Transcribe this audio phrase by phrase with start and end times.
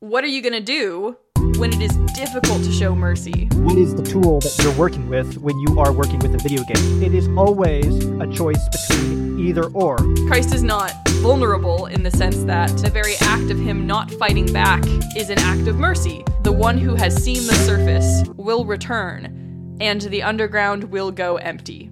[0.00, 1.14] what are you going to do
[1.58, 3.48] when it is difficult to show mercy?
[3.56, 6.64] What is the tool that you're working with when you are working with a video
[6.64, 7.02] game?
[7.02, 9.98] It is always a choice between either or.
[10.26, 14.50] Christ is not vulnerable in the sense that the very act of him not fighting
[14.50, 14.82] back
[15.16, 16.24] is an act of mercy.
[16.44, 21.90] The one who has seen the surface will return, and the underground will go empty.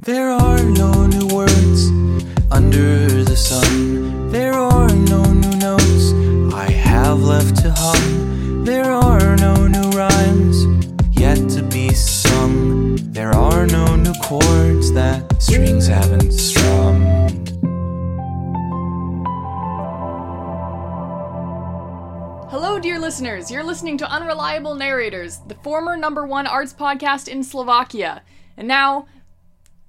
[0.00, 1.88] There are no new words
[2.52, 4.30] under the sun.
[4.30, 6.27] There are no new notes
[6.58, 8.64] I have left to hum.
[8.64, 10.66] There are no new rhymes
[11.12, 12.96] yet to be sung.
[13.12, 17.50] There are no new chords that strings haven't strummed.
[22.50, 23.52] Hello, dear listeners.
[23.52, 28.22] You're listening to Unreliable Narrators, the former number one arts podcast in Slovakia.
[28.56, 29.06] And now,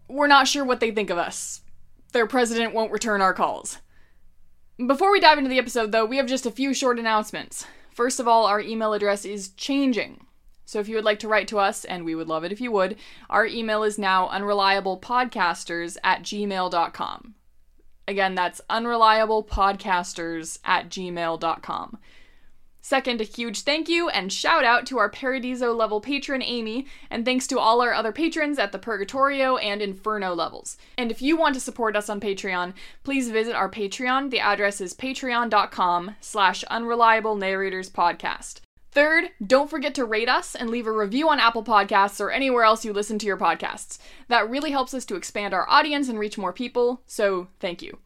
[0.07, 1.61] we're not sure what they think of us.
[2.13, 3.79] Their president won't return our calls.
[4.87, 7.65] Before we dive into the episode, though, we have just a few short announcements.
[7.93, 10.25] First of all, our email address is changing.
[10.63, 12.61] So if you would like to write to us, and we would love it if
[12.61, 12.95] you would,
[13.29, 17.35] our email is now unreliablepodcasters at gmail.com.
[18.07, 21.97] Again, that's unreliablepodcasters at gmail.com.
[22.89, 27.23] Second, a huge thank you and shout out to our Paradiso level patron Amy, and
[27.23, 30.75] thanks to all our other patrons at the Purgatorio and Inferno levels.
[30.97, 32.73] And if you want to support us on Patreon,
[33.03, 34.31] please visit our Patreon.
[34.31, 38.61] The address is patreon.com slash unreliable narrators podcast.
[38.91, 42.63] Third, don't forget to rate us and leave a review on Apple Podcasts or anywhere
[42.63, 43.99] else you listen to your podcasts.
[44.29, 47.99] That really helps us to expand our audience and reach more people, so thank you.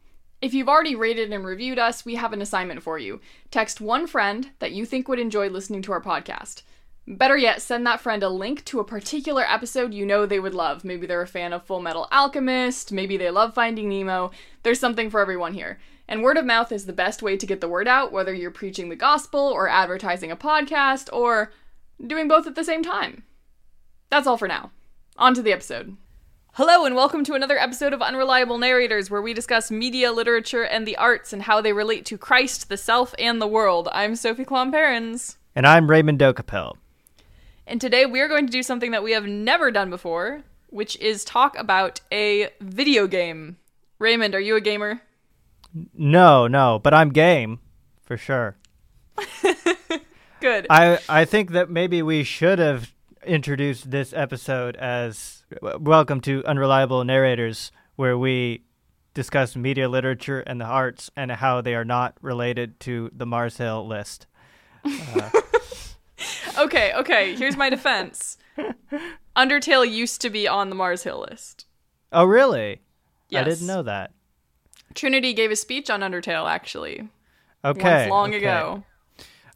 [0.44, 3.22] If you've already rated and reviewed us, we have an assignment for you.
[3.50, 6.60] Text one friend that you think would enjoy listening to our podcast.
[7.06, 10.52] Better yet, send that friend a link to a particular episode you know they would
[10.52, 10.84] love.
[10.84, 14.32] Maybe they're a fan of Full Metal Alchemist, maybe they love Finding Nemo.
[14.64, 15.78] There's something for everyone here.
[16.06, 18.50] And word of mouth is the best way to get the word out, whether you're
[18.50, 21.54] preaching the gospel or advertising a podcast or
[22.06, 23.24] doing both at the same time.
[24.10, 24.72] That's all for now.
[25.16, 25.96] On to the episode.
[26.56, 30.86] Hello, and welcome to another episode of Unreliable Narrators, where we discuss media, literature, and
[30.86, 33.88] the arts and how they relate to Christ, the self, and the world.
[33.90, 35.34] I'm Sophie Klomparens.
[35.56, 36.76] And I'm Raymond Dokapel.
[37.66, 40.96] And today we are going to do something that we have never done before, which
[41.00, 43.56] is talk about a video game.
[43.98, 45.00] Raymond, are you a gamer?
[45.92, 47.58] No, no, but I'm game
[48.04, 48.56] for sure.
[50.40, 50.68] Good.
[50.70, 52.92] I I think that maybe we should have
[53.26, 58.64] introduced this episode as welcome to Unreliable Narrators, where we
[59.14, 63.56] discuss media literature and the arts and how they are not related to the Mars
[63.56, 64.26] Hill list.
[64.84, 65.30] Uh.
[66.58, 68.36] okay, okay, here's my defense.
[69.36, 71.66] Undertale used to be on the Mars Hill list.
[72.12, 72.82] Oh, really?
[73.28, 73.46] Yes.
[73.46, 74.12] I didn't know that.
[74.94, 77.08] Trinity gave a speech on Undertale, actually,
[77.64, 77.82] Okay.
[77.82, 78.38] once long okay.
[78.38, 78.84] ago.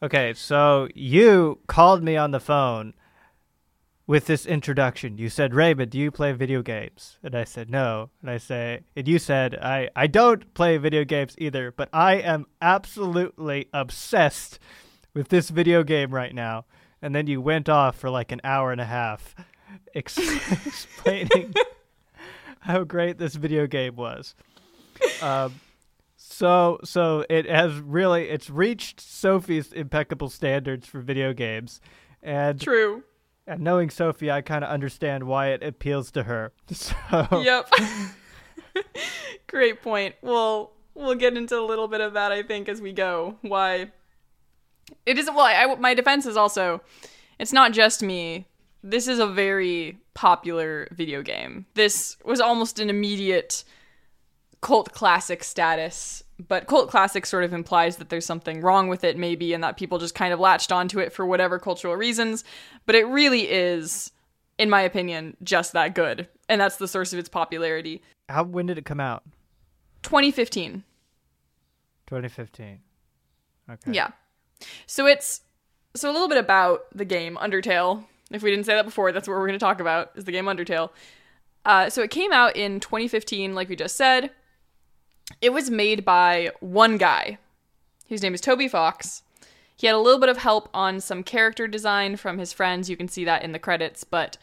[0.02, 2.94] Okay, so you called me on the phone
[4.08, 5.18] with this introduction.
[5.18, 7.18] You said, Raymond, do you play video games?
[7.22, 8.08] And I said, no.
[8.22, 12.14] And I say, and you said, I, I don't play video games either, but I
[12.14, 14.58] am absolutely obsessed
[15.12, 16.64] with this video game right now.
[17.02, 19.36] And then you went off for like an hour and a half
[19.94, 20.16] ex-
[20.66, 21.54] explaining
[22.60, 24.34] how great this video game was.
[25.20, 25.60] Um,
[26.16, 31.80] so so it has really it's reached Sophie's impeccable standards for video games.
[32.22, 33.04] And True.
[33.48, 36.52] And knowing Sophie, I kind of understand why it appeals to her.
[36.72, 36.94] So
[37.32, 37.70] Yep.
[39.46, 40.14] Great point.
[40.22, 43.36] Well, we'll get into a little bit of that, I think, as we go.
[43.40, 43.90] Why
[45.06, 45.34] it isn't.
[45.34, 46.82] Well, I, my defense is also,
[47.38, 48.46] it's not just me.
[48.82, 51.66] This is a very popular video game.
[51.74, 53.64] This was almost an immediate
[54.60, 59.16] cult classic status, but cult classic sort of implies that there's something wrong with it,
[59.16, 62.44] maybe, and that people just kind of latched onto it for whatever cultural reasons.
[62.86, 64.10] But it really is,
[64.58, 66.28] in my opinion, just that good.
[66.48, 68.02] And that's the source of its popularity.
[68.28, 69.22] how when did it come out?
[70.02, 70.84] 2015.
[72.06, 72.80] 2015.
[73.70, 73.92] Okay.
[73.92, 74.10] Yeah.
[74.86, 75.42] So it's
[75.94, 78.04] so a little bit about the game Undertale.
[78.30, 80.32] If we didn't say that before, that's what we're going to talk about is the
[80.32, 80.90] game Undertale.
[81.64, 84.30] Uh, so it came out in 2015, like we just said.
[85.40, 87.38] It was made by one guy.
[88.06, 89.22] His name is Toby Fox.
[89.76, 92.90] He had a little bit of help on some character design from his friends.
[92.90, 94.36] You can see that in the credits, but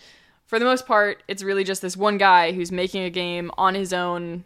[0.46, 3.76] for the most part, it's really just this one guy who's making a game on
[3.76, 4.46] his own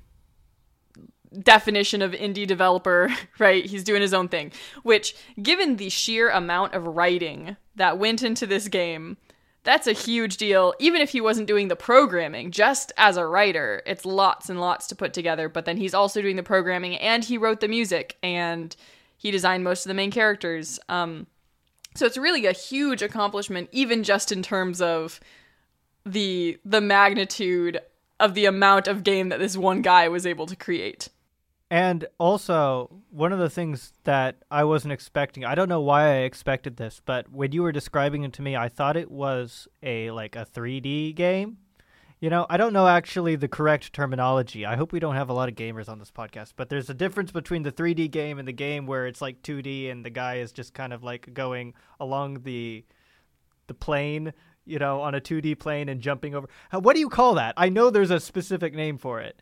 [1.43, 3.65] definition of indie developer, right?
[3.65, 4.51] He's doing his own thing,
[4.83, 9.17] which, given the sheer amount of writing that went into this game,
[9.63, 10.73] that's a huge deal.
[10.79, 14.87] Even if he wasn't doing the programming, just as a writer, it's lots and lots
[14.87, 15.49] to put together.
[15.49, 18.75] But then he's also doing the programming and he wrote the music and
[19.19, 20.79] He designed most of the main characters.
[20.87, 21.27] Um,
[21.93, 25.19] so it's really a huge accomplishment, even just in terms of
[26.05, 27.81] the the magnitude
[28.19, 31.09] of the amount of game that this one guy was able to create.
[31.71, 36.15] And also, one of the things that I wasn't expecting, I don't know why I
[36.21, 40.09] expected this, but when you were describing it to me, I thought it was a
[40.09, 41.57] like a 3D game.
[42.19, 44.65] You know, I don't know actually the correct terminology.
[44.65, 46.93] I hope we don't have a lot of gamers on this podcast, but there's a
[46.93, 50.37] difference between the 3D game and the game where it's like 2D and the guy
[50.37, 52.83] is just kind of like going along the
[53.67, 54.33] the plane,
[54.65, 56.49] you know, on a 2D plane and jumping over.
[56.73, 57.53] What do you call that?
[57.55, 59.39] I know there's a specific name for it.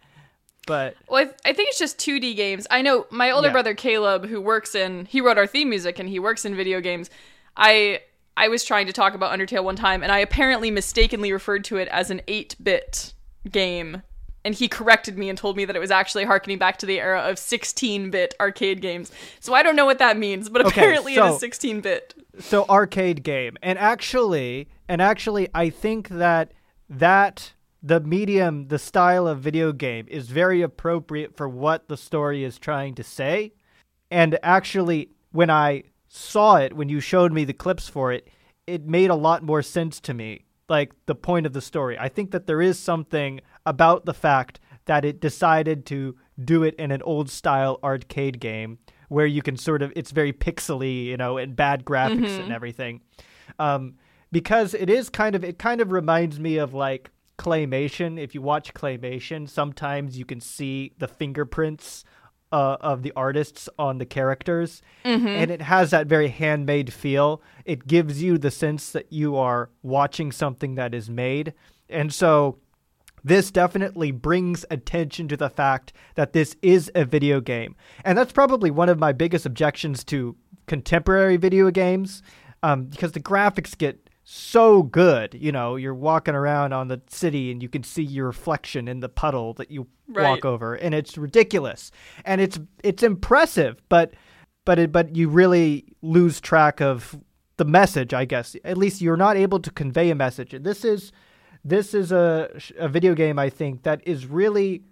[0.68, 2.68] But Well, I, th- I think it's just 2D games.
[2.70, 3.54] I know my older Yeah.
[3.54, 6.80] brother Caleb, who works in, he wrote our theme music and he works in video
[6.82, 7.10] games.
[7.56, 8.02] I
[8.36, 11.78] I was trying to talk about Undertale one time, and I apparently mistakenly referred to
[11.78, 13.14] it as an 8-bit
[13.50, 14.04] game,
[14.46, 17.00] and he corrected me and told me that it was actually harkening back to the
[17.00, 19.12] era of 16-bit arcade games.
[19.40, 22.14] So I don't know what that means, but Okay, apparently so- it is 16-bit.
[22.40, 26.52] so arcade game and actually and actually i think that
[26.88, 32.44] that the medium the style of video game is very appropriate for what the story
[32.44, 33.54] is trying to say.
[34.10, 38.28] And actually when i saw it when you showed me the clips for it
[38.66, 41.98] it made a lot more sense to me like the point of the story.
[41.98, 46.76] I think that there is something about the fact that it decided to do it
[46.76, 51.18] in an old style arcade game where you can sort of it's very pixely you
[51.18, 53.02] know and bad graphics and everything.
[53.60, 53.96] Um,
[54.32, 58.20] because it is kind of it kind of reminds me of like claymation.
[58.20, 62.04] If you watch claymation sometimes you can see the fingerprints
[62.52, 64.82] uh, of the artists on the characters.
[65.28, 67.42] And it has that very handmade feel.
[67.66, 71.54] It gives you the sense that you are watching something that is made.
[71.90, 72.60] And so
[73.24, 77.76] this definitely brings attention to the fact that this is a video game.
[78.06, 80.36] And that's probably one of my biggest objections to
[80.66, 82.22] contemporary video games
[82.64, 85.34] um, because the graphics get so good.
[85.40, 89.00] You know, you're walking around on the city and you can see your reflection in
[89.00, 90.30] the puddle that you Right.
[90.30, 91.92] walk over and it's ridiculous.
[92.26, 94.14] And it's it's impressive, but
[94.66, 97.18] but it, but you really lose track of
[97.56, 98.56] the message, I guess.
[98.66, 100.54] At least you're not able to convey a message.
[100.60, 101.14] This is
[101.64, 104.84] this is a, a video game I think that is really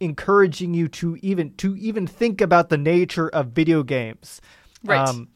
[0.00, 4.40] encouraging you to even to even think about the nature of video games,
[4.88, 5.26] um, Right.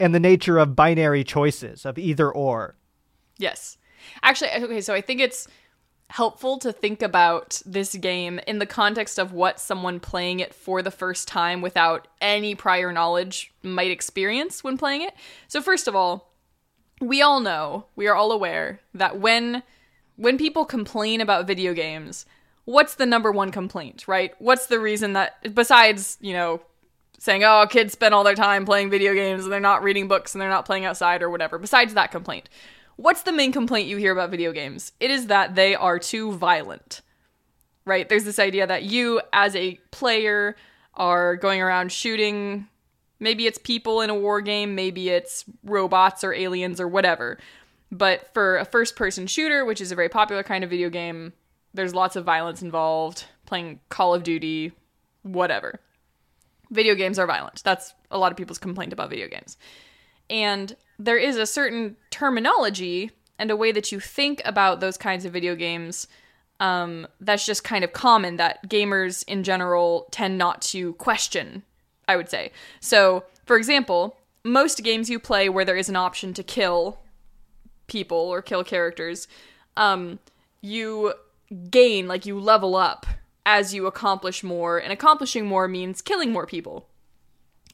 [0.00, 2.74] and the nature of binary choices of either or.
[3.38, 3.78] Yes.
[4.22, 5.48] Actually, okay, so I think it's
[6.08, 10.80] helpful to think about this game in the context of what someone playing it for
[10.80, 15.14] the first time without any prior knowledge might experience when playing it.
[15.48, 16.32] So first of all,
[17.00, 19.62] we all know, we are all aware that when
[20.18, 22.24] when people complain about video games,
[22.64, 24.32] what's the number one complaint, right?
[24.38, 26.62] What's the reason that besides, you know,
[27.18, 30.34] saying, "Oh, kids spend all their time playing video games and they're not reading books
[30.34, 32.48] and they're not playing outside or whatever." Besides that complaint,
[32.96, 34.92] what's the main complaint you hear about video games?
[35.00, 37.02] It is that they are too violent.
[37.84, 38.08] Right?
[38.08, 40.56] There's this idea that you as a player
[40.94, 42.66] are going around shooting
[43.18, 47.38] maybe it's people in a war game, maybe it's robots or aliens or whatever.
[47.90, 51.32] But for a first person shooter, which is a very popular kind of video game,
[51.72, 54.72] there's lots of violence involved, playing Call of Duty,
[55.22, 55.80] whatever.
[56.70, 57.62] Video games are violent.
[57.62, 59.56] That's a lot of people's complaint about video games.
[60.28, 65.24] And there is a certain terminology and a way that you think about those kinds
[65.24, 66.06] of video games
[66.58, 71.62] um, that's just kind of common that gamers in general tend not to question,
[72.08, 72.50] I would say.
[72.80, 77.00] So, for example, most games you play where there is an option to kill
[77.86, 79.28] people or kill characters,
[79.76, 80.18] um,
[80.62, 81.12] you
[81.70, 83.06] gain, like you level up
[83.44, 86.88] as you accomplish more, and accomplishing more means killing more people.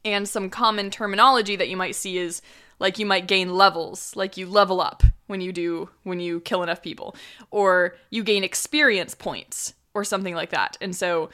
[0.04, 2.42] And some common terminology that you might see is
[2.82, 6.64] like you might gain levels, like you level up when you do when you kill
[6.64, 7.14] enough people,
[7.52, 10.76] or you gain experience points or something like that.
[10.80, 11.30] And so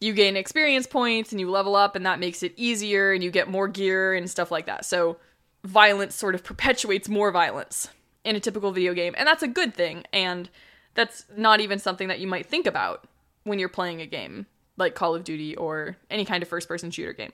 [0.00, 3.30] you gain experience points and you level up and that makes it easier and you
[3.30, 4.84] get more gear and stuff like that.
[4.84, 5.18] So
[5.64, 7.88] violence sort of perpetuates more violence
[8.24, 10.02] in a typical video game, and that's a good thing.
[10.12, 10.50] And
[10.94, 13.06] that's not even something that you might think about
[13.44, 16.90] when you're playing a game like Call of Duty or any kind of first person
[16.90, 17.32] shooter game.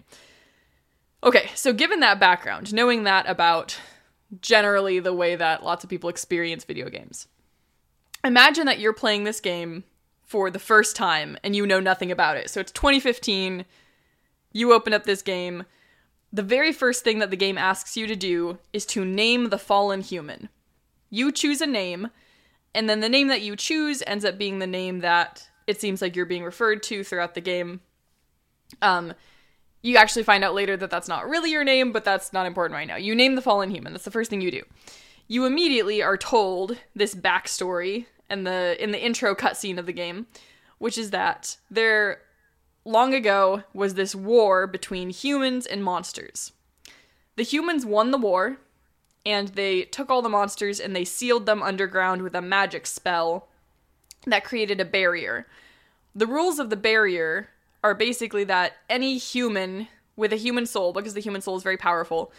[1.25, 3.81] Okay, so given that background, knowing that about
[4.43, 7.29] generally the way that lots of people experience video games,
[8.23, 9.85] imagine that you're playing this game
[10.23, 12.51] for the first time and you know nothing about it.
[12.51, 13.65] So it's 2015,
[14.53, 15.65] you open up this game.
[16.31, 19.59] The very first thing that the game asks you to do is to name the
[19.59, 20.51] fallen human.
[21.09, 22.11] You choose a name,
[22.75, 26.03] and then the name that you choose ends up being the name that it seems
[26.03, 27.81] like you're being referred to throughout the game.
[28.83, 29.15] Um,
[29.85, 32.75] you actually find out later that that's not really your name, but that's not important
[32.75, 32.97] right now.
[32.97, 33.93] You name the fallen human.
[33.93, 34.63] That's the first thing you do.
[35.29, 40.27] You immediately are told this backstory and the in the intro cutscene of the game,
[40.79, 42.23] which is that there
[42.87, 46.53] long ago was this war between humans and monsters.
[47.37, 48.57] The humans won the war,
[49.27, 53.49] and they took all the monsters and they sealed them underground with a magic spell
[54.27, 55.47] that created a barrier.
[56.15, 57.51] The rules of the barrier
[57.85, 59.87] are basically that any human
[60.17, 62.33] with a human soul, because the human soul is very powerful,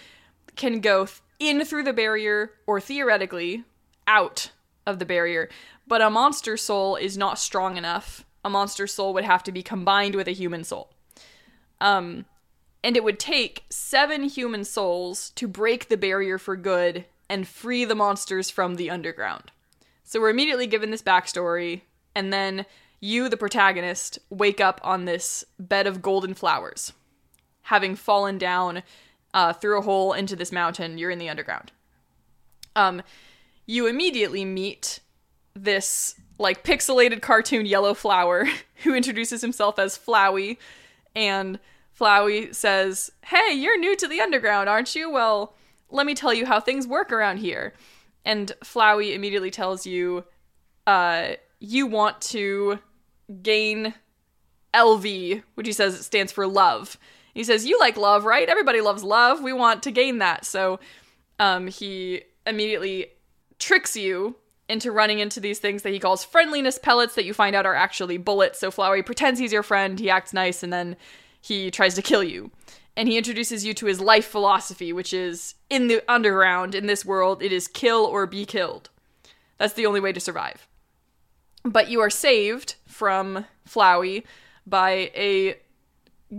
[0.55, 3.63] can go th- in through the barrier or theoretically
[4.07, 4.51] out
[4.85, 5.47] of the barrier.
[5.87, 8.25] But a monster soul is not strong enough.
[8.43, 10.89] A monster soul would have to be combined with a human soul.
[11.79, 12.25] Um,
[12.83, 17.85] and it would take seven human souls to break the barrier for good and free
[17.85, 19.51] the monsters from the underground.
[20.03, 21.81] So we're immediately given this backstory,
[22.15, 22.65] and then
[22.99, 26.93] you, the protagonist, wake up on this bed of golden flowers,
[27.63, 28.83] having fallen down
[29.33, 30.97] uh, through a hole into this mountain.
[30.97, 31.71] You're in the underground.
[32.75, 33.01] Um,
[33.65, 34.99] you immediately meet
[35.53, 38.47] this like pixelated cartoon yellow flower
[38.83, 40.57] who introduces himself as Flowey,
[41.15, 41.59] and
[41.97, 45.09] Flowey says, "Hey, you're new to the underground, aren't you?
[45.09, 45.55] Well,
[45.89, 47.73] let me tell you how things work around here."
[48.25, 50.25] And Flowey immediately tells you,
[50.87, 52.79] uh, you want to
[53.41, 53.93] gain
[54.73, 56.97] LV, which he says stands for love.
[57.33, 58.47] He says, You like love, right?
[58.47, 59.41] Everybody loves love.
[59.41, 60.45] We want to gain that.
[60.45, 60.79] So
[61.39, 63.07] um, he immediately
[63.59, 64.35] tricks you
[64.67, 67.75] into running into these things that he calls friendliness pellets that you find out are
[67.75, 68.59] actually bullets.
[68.59, 70.95] So Flowey pretends he's your friend, he acts nice, and then
[71.39, 72.51] he tries to kill you.
[72.97, 77.05] And he introduces you to his life philosophy, which is in the underground, in this
[77.05, 78.89] world, it is kill or be killed.
[79.57, 80.67] That's the only way to survive.
[81.65, 84.23] But you are saved from Flowey
[84.67, 85.57] by a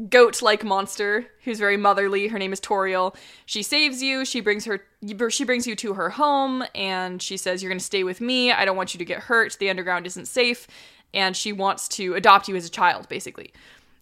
[0.09, 2.29] goat like monster who's very motherly.
[2.29, 3.15] Her name is Toriel.
[3.45, 4.25] She saves you.
[4.25, 4.85] She brings her
[5.31, 8.53] she brings you to her home and she says you're going to stay with me.
[8.53, 9.57] I don't want you to get hurt.
[9.59, 10.67] The underground isn't safe
[11.13, 13.53] and she wants to adopt you as a child basically.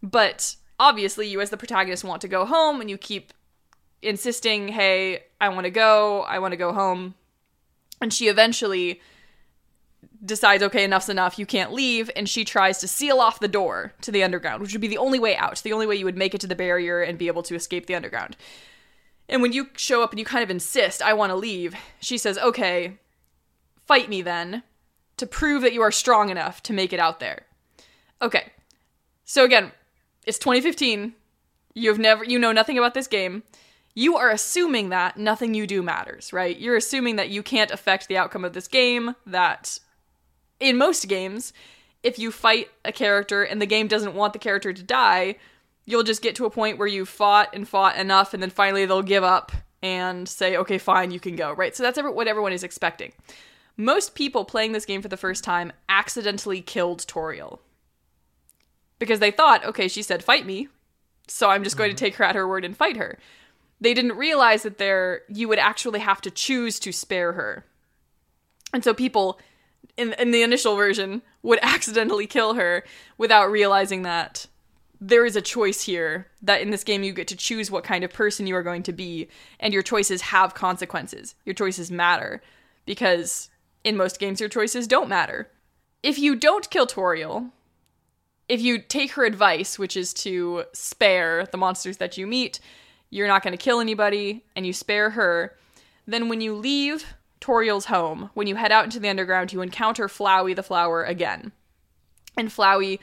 [0.03, 3.33] But obviously you as the protagonist want to go home and you keep
[4.03, 6.23] insisting, "Hey, I want to go.
[6.23, 7.15] I want to go home."
[8.01, 9.01] And she eventually
[10.25, 13.93] decides, okay, enough's enough, you can't leave, and she tries to seal off the door
[14.01, 16.17] to the underground, which would be the only way out, the only way you would
[16.17, 18.37] make it to the barrier and be able to escape the underground.
[19.29, 22.19] And when you show up and you kind of insist, I want to leave, she
[22.19, 22.99] says, okay,
[23.87, 24.63] fight me then
[25.17, 27.47] to prove that you are strong enough to make it out there.
[28.21, 28.53] Okay.
[29.25, 29.73] So again,
[30.27, 31.15] it's 2015.
[31.75, 33.43] You've never you know nothing about this game.
[33.95, 36.59] You are assuming that nothing you do matters, right?
[36.59, 39.79] You're assuming that you can't affect the outcome of this game, that
[40.65, 41.53] in most games,
[42.03, 45.37] if you fight a character and the game doesn't want the character to die,
[45.85, 48.87] you'll just get to a point where you fought and fought enough, and then finally
[48.87, 49.53] they'll give up
[49.83, 51.77] and say, okay, fine, you can go, right?
[51.77, 53.13] So that's what everyone is expecting.
[53.77, 57.59] Most people playing this game for the first time accidentally killed Toriel.
[58.99, 60.69] Because they thought, okay, she said fight me,
[61.29, 62.05] so I'm just going to mm-hmm.
[62.05, 63.19] take her at her word and fight her.
[63.81, 67.67] They didn't realize that there you would actually have to choose to spare her.
[68.73, 69.39] And so people
[69.97, 72.85] in in the initial version would accidentally kill her
[73.19, 74.47] without realizing that
[75.01, 78.05] there is a choice here that in this game you get to choose what kind
[78.05, 79.29] of person you are going to be
[79.61, 81.35] and your choices have consequences.
[81.45, 82.41] Your choices matter
[82.87, 83.51] because
[83.83, 85.51] in most games your choices don't matter.
[86.03, 87.51] If you don't kill Toriel,
[88.49, 92.61] if you take her advice, which is to spare the monsters that you meet,
[93.11, 95.57] you're not going to kill anybody and you spare her,
[96.07, 100.09] then when you leave Toriel's home, when you head out into the underground, you encounter
[100.09, 101.53] Flowey the Flower again.
[102.39, 103.01] And Flowey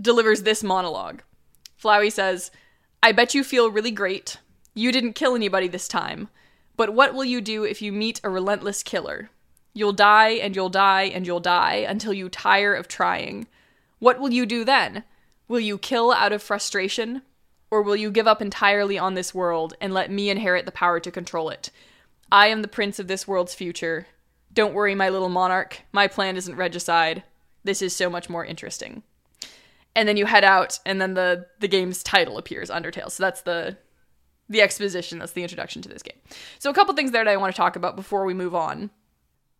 [0.00, 1.22] delivers this monologue.
[1.82, 2.52] Flowey says,
[3.02, 4.36] I bet you feel really great.
[4.72, 6.28] You didn't kill anybody this time.
[6.76, 9.30] But what will you do if you meet a relentless killer?
[9.74, 13.48] You'll die and you'll die and you'll die until you tire of trying.
[13.98, 15.02] What will you do then?
[15.48, 17.22] Will you kill out of frustration?
[17.68, 21.00] Or will you give up entirely on this world and let me inherit the power
[21.00, 21.70] to control it?
[22.32, 24.06] I am the prince of this world's future.
[24.54, 25.82] Don't worry, my little monarch.
[25.92, 27.22] My plan isn't regicide.
[27.62, 29.02] This is so much more interesting.
[29.94, 33.10] And then you head out, and then the the game's title appears, Undertale.
[33.10, 33.76] So that's the
[34.48, 35.18] the exposition.
[35.18, 36.16] That's the introduction to this game.
[36.58, 38.90] So a couple things there that I want to talk about before we move on.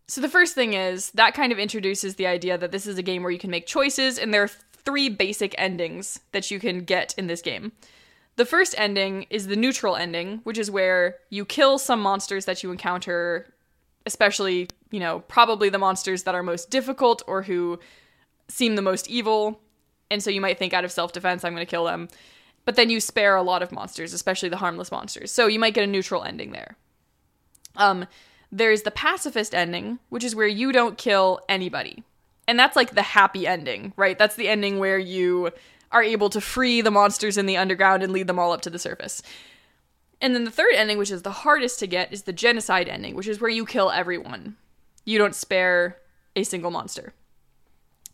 [0.09, 3.03] So the first thing is that kind of introduces the idea that this is a
[3.03, 6.85] game where you can make choices, and there are three basic endings that you can
[6.85, 7.73] get in this game.
[8.37, 12.63] The first ending is the neutral ending, which is where you kill some monsters that
[12.63, 13.53] you encounter,
[14.07, 17.79] especially, you know, probably the monsters that are most difficult or who
[18.49, 19.61] seem the most evil.
[20.11, 22.09] And so you might think out of self defense, I'm going to kill them.
[22.65, 25.33] but then you spare a lot of monsters, especially the harmless monsters.
[25.33, 26.77] So you might get a neutral ending there.
[27.77, 28.07] Um,
[28.51, 32.05] there's the pacifist ending, which is where you don't kill anybody.
[32.47, 34.19] And that's like the happy ending, right?
[34.19, 35.51] That's the ending where you
[35.93, 38.71] are able to free the monsters in the underground and lead them all up to
[38.71, 39.23] the surface.
[40.21, 43.15] And then the third ending, which is the hardest to get, is the genocide ending,
[43.15, 44.57] which is where you kill everyone.
[45.05, 45.99] You don't spare
[46.37, 47.13] a single monster.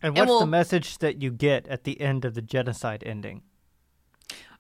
[0.03, 3.43] And what's we'll- the message that you get at the end of the genocide ending?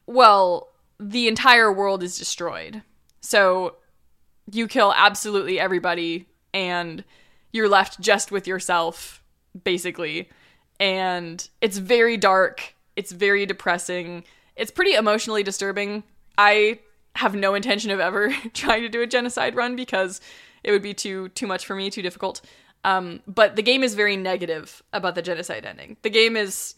[0.07, 2.83] Well, the entire world is destroyed.
[3.21, 3.77] So
[4.51, 7.05] you kill absolutely everybody and
[7.53, 9.23] you're left just with yourself
[9.65, 10.31] basically.
[10.81, 14.25] And it's very dark, it's very depressing.
[14.57, 16.03] It's pretty emotionally disturbing.
[16.37, 16.81] I
[17.15, 20.21] have no intention of ever trying to do a genocide run because
[20.65, 22.41] it would be too too much for me, too difficult.
[22.83, 25.97] Um, but the game is very negative about the genocide ending.
[26.03, 26.75] The game is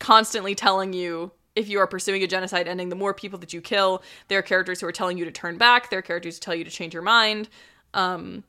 [0.00, 3.60] constantly telling you if you are pursuing a genocide ending, the more people that you
[3.60, 6.40] kill, there are characters who are telling you to turn back, there are characters who
[6.40, 7.48] tell you to change your mind.
[7.94, 8.42] Um,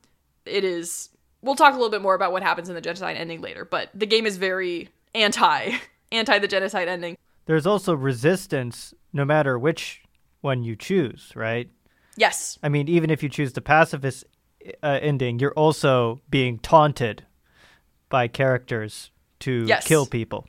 [0.47, 1.09] it is.
[1.43, 3.89] We'll talk a little bit more about what happens in the genocide ending later, but
[3.93, 5.71] the game is very anti
[6.11, 7.17] anti the genocide ending.
[7.45, 10.01] There's also resistance no matter which
[10.41, 11.69] one you choose, right?
[12.15, 14.25] Yes, I mean, even if you choose the pacifist
[14.83, 17.25] uh, ending, you're also being taunted
[18.09, 19.87] by characters to Yes.
[19.87, 20.47] kill people.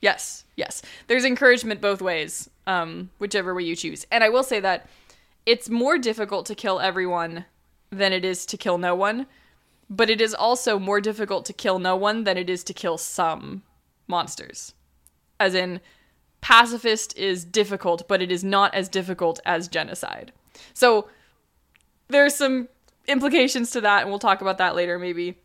[0.00, 0.82] Yes, yes.
[1.08, 4.06] There's encouragement both ways, um, whichever way you choose.
[4.10, 4.86] And I will say that
[5.46, 7.44] it's more difficult to kill everyone
[7.90, 9.26] than it is to kill no one,
[9.88, 12.96] but it is also more difficult to kill no one than it is to kill
[12.98, 13.62] some
[14.06, 14.74] monsters.
[15.40, 15.80] As in,
[16.42, 20.32] pacifist is difficult, but it is not as difficult as genocide.
[20.74, 21.08] So
[22.08, 22.68] there's some
[23.08, 25.38] implications to that, and we'll talk about that later, maybe.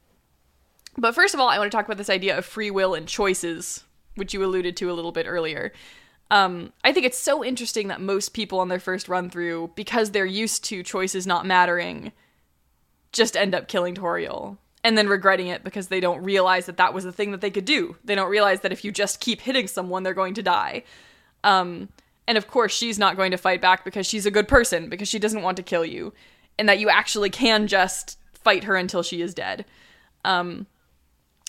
[0.98, 3.08] But first of all, I want to talk about this idea of free will and
[3.08, 3.86] choices,
[4.16, 5.72] which you alluded to a little bit earlier.
[6.30, 10.12] Um, I think it's so interesting that most people on their first run through, because
[10.12, 12.12] they're used to choices not mattering,
[13.12, 16.94] just end up killing Toriel and then regretting it because they don't realize that that
[16.94, 17.96] was the thing that they could do.
[18.04, 20.84] They don't realize that if you just keep hitting someone, they're going to die.
[21.44, 21.90] Um,
[22.28, 25.08] and of course, she's not going to fight back because she's a good person, because
[25.08, 26.14] she doesn't want to kill you,
[26.60, 29.66] and that you actually can just fight her until she is dead.
[30.24, 30.68] Um,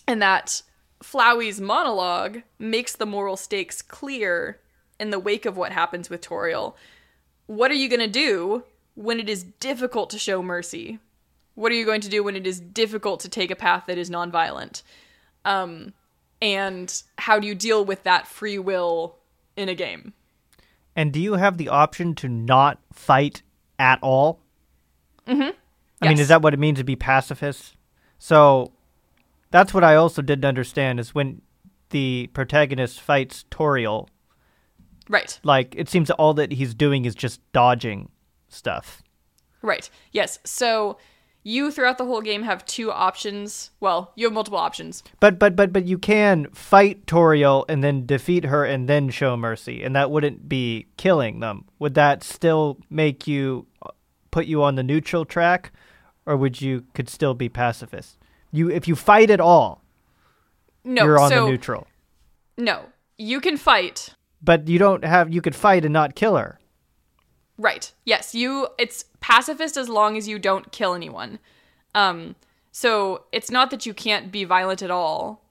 [0.08, 0.62] and that
[1.02, 4.60] Flowey's monologue makes the moral stakes clear
[4.98, 6.72] in the wake of what happens with Toriel.
[7.44, 11.00] What are you going to do when it is difficult to show mercy?
[11.56, 13.98] What are you going to do when it is difficult to take a path that
[13.98, 14.82] is nonviolent?
[15.44, 15.94] Um,
[16.40, 19.16] and how do you deal with that free will
[19.56, 20.12] in a game?
[20.94, 23.42] And do you have the option to not fight
[23.78, 24.40] at all?
[25.26, 25.50] Mm-hmm.
[26.02, 27.74] I mean, is that what it means to be pacifist?
[28.18, 28.72] So
[29.50, 31.40] that's what I also didn't understand is when
[31.90, 34.08] the protagonist fights Toriel,
[35.08, 35.38] Right.
[35.42, 38.10] like it seems that all that he's doing is just dodging
[38.48, 39.02] stuff.
[39.62, 39.88] Right.
[40.12, 40.38] Yes.
[40.44, 40.98] So
[41.48, 43.70] you throughout the whole game have two options.
[43.78, 45.04] Well, you have multiple options.
[45.20, 49.36] But but but but you can fight Toriel and then defeat her and then show
[49.36, 51.64] mercy, and that wouldn't be killing them.
[51.78, 53.90] Would that still make you uh,
[54.32, 55.70] put you on the neutral track,
[56.26, 58.18] or would you could still be pacifist?
[58.50, 59.84] You if you fight at all,
[60.84, 61.04] No.
[61.04, 61.86] you're on so the neutral.
[62.58, 62.80] no.
[63.18, 64.10] You can fight.
[64.42, 66.58] But you don't have you could fight and not kill her.
[67.58, 67.92] Right.
[68.04, 71.38] Yes, you it's pacifist as long as you don't kill anyone.
[71.94, 72.36] Um
[72.72, 75.42] so it's not that you can't be violent at all.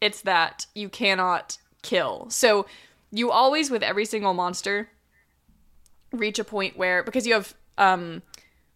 [0.00, 2.26] It's that you cannot kill.
[2.30, 2.66] So
[3.12, 4.88] you always with every single monster
[6.10, 8.22] reach a point where because you have um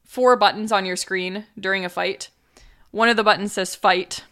[0.04, 2.30] four buttons on your screen during a fight.
[2.92, 4.24] One of the buttons says fight,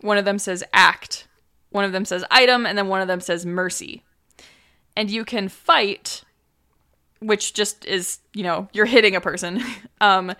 [0.00, 1.28] one of them says act,
[1.70, 4.02] one of them says item, and then one of them says mercy.
[4.96, 6.24] And you can fight
[7.20, 9.62] which just is, you know, you're hitting a person.
[10.00, 10.34] um,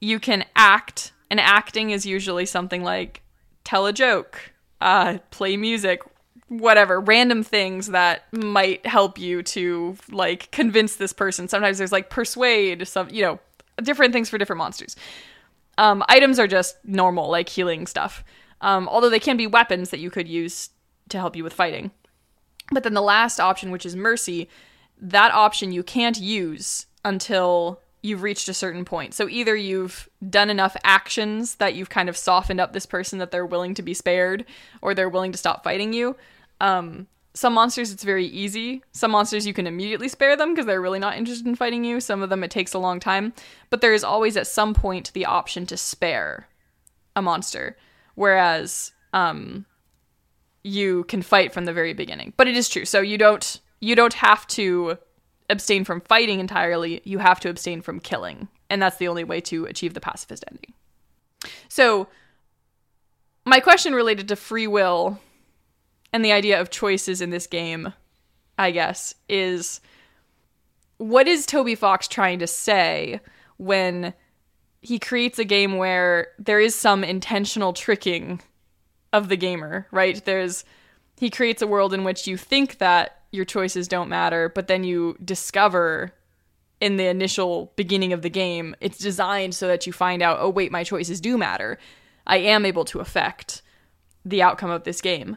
[0.00, 3.22] you can act, and acting is usually something like
[3.64, 6.02] tell a joke, uh, play music,
[6.48, 11.48] whatever, random things that might help you to like convince this person.
[11.48, 13.40] Sometimes there's like persuade, some, you know,
[13.82, 14.96] different things for different monsters.
[15.78, 18.22] Um, items are just normal, like healing stuff.
[18.60, 20.70] Um, although they can be weapons that you could use
[21.08, 21.90] to help you with fighting.
[22.70, 24.48] But then the last option, which is mercy,
[25.00, 29.14] that option you can't use until you've reached a certain point.
[29.14, 33.30] So either you've done enough actions that you've kind of softened up this person that
[33.30, 34.44] they're willing to be spared,
[34.82, 36.14] or they're willing to stop fighting you.
[36.60, 38.82] Um, some monsters it's very easy.
[38.92, 41.98] Some monsters you can immediately spare them because they're really not interested in fighting you.
[42.00, 43.32] Some of them it takes a long time.
[43.70, 46.46] But there is always at some point the option to spare
[47.16, 47.76] a monster.
[48.14, 49.64] Whereas um,
[50.62, 52.34] you can fight from the very beginning.
[52.36, 52.84] But it is true.
[52.84, 54.96] So you don't you don't have to
[55.50, 58.48] abstain from fighting entirely, you have to abstain from killing.
[58.70, 60.72] And that's the only way to achieve the pacifist ending.
[61.68, 62.08] So,
[63.44, 65.20] my question related to free will
[66.14, 67.92] and the idea of choices in this game,
[68.58, 69.82] I guess, is
[70.96, 73.20] what is Toby Fox trying to say
[73.58, 74.14] when
[74.80, 78.40] he creates a game where there is some intentional tricking
[79.12, 80.24] of the gamer, right?
[80.24, 80.64] There's
[81.18, 84.84] he creates a world in which you think that your choices don't matter, but then
[84.84, 86.12] you discover
[86.80, 90.48] in the initial beginning of the game, it's designed so that you find out, oh
[90.48, 91.78] wait, my choices do matter.
[92.26, 93.62] I am able to affect
[94.24, 95.36] the outcome of this game.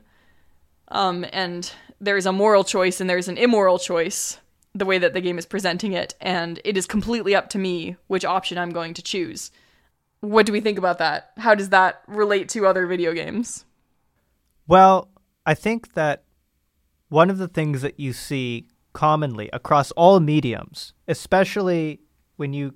[0.90, 4.40] Um, and there's a moral choice and there's an immoral choice,
[4.74, 7.98] the way that the game is presenting it, and it is completely up to me
[8.08, 9.52] which option I'm going to choose.
[10.20, 11.32] What do we think about that?
[11.38, 13.66] How does that relate to other video games?
[14.68, 15.10] Well,
[15.46, 16.24] I think that
[17.10, 22.02] one of the things that you see commonly across all mediums, especially
[22.36, 22.74] when you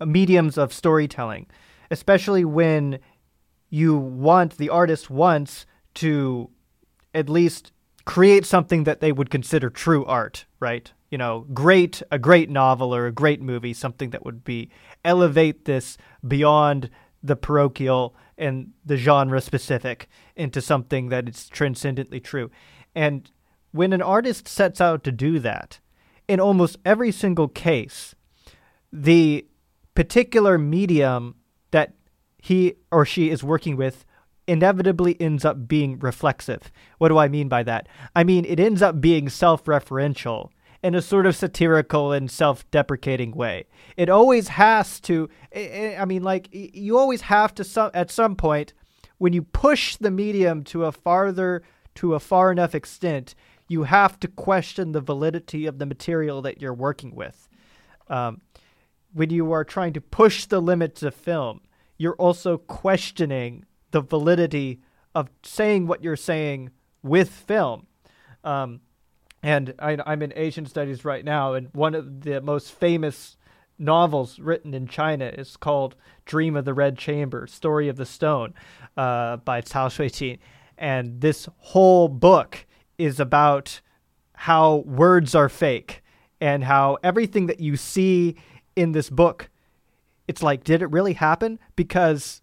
[0.00, 1.46] uh, mediums of storytelling,
[1.90, 2.98] especially when
[3.70, 6.50] you want the artist wants to
[7.14, 7.72] at least
[8.04, 10.92] create something that they would consider true art, right?
[11.10, 14.70] You know, great a great novel or a great movie, something that would be
[15.04, 16.90] elevate this beyond
[17.22, 22.50] the parochial and the genre specific into something that is transcendently true.
[22.94, 23.30] And
[23.72, 25.80] when an artist sets out to do that,
[26.28, 28.14] in almost every single case,
[28.92, 29.46] the
[29.94, 31.34] particular medium
[31.70, 31.94] that
[32.38, 34.04] he or she is working with
[34.46, 36.70] inevitably ends up being reflexive.
[36.98, 37.88] What do I mean by that?
[38.14, 40.50] I mean, it ends up being self referential
[40.82, 43.66] in a sort of satirical and self deprecating way.
[43.96, 48.36] It always has to, eh, eh, I mean, like, you always have to, at some
[48.36, 48.72] point,
[49.18, 51.62] when you push the medium to a farther,
[51.94, 53.34] to a far enough extent,
[53.72, 57.48] you have to question the validity of the material that you're working with.
[58.08, 58.42] Um,
[59.14, 61.62] when you are trying to push the limits of film,
[61.96, 64.80] you're also questioning the validity
[65.14, 66.70] of saying what you're saying
[67.02, 67.86] with film.
[68.44, 68.80] Um,
[69.42, 73.36] and I, I'm in Asian studies right now, and one of the most famous
[73.78, 78.54] novels written in China is called Dream of the Red Chamber, Story of the Stone
[78.96, 80.38] uh, by Cao Xueqin.
[80.78, 82.66] And this whole book
[82.98, 83.80] is about
[84.34, 86.02] how words are fake
[86.40, 88.36] and how everything that you see
[88.74, 89.50] in this book
[90.28, 91.58] it's like did it really happen?
[91.76, 92.40] Because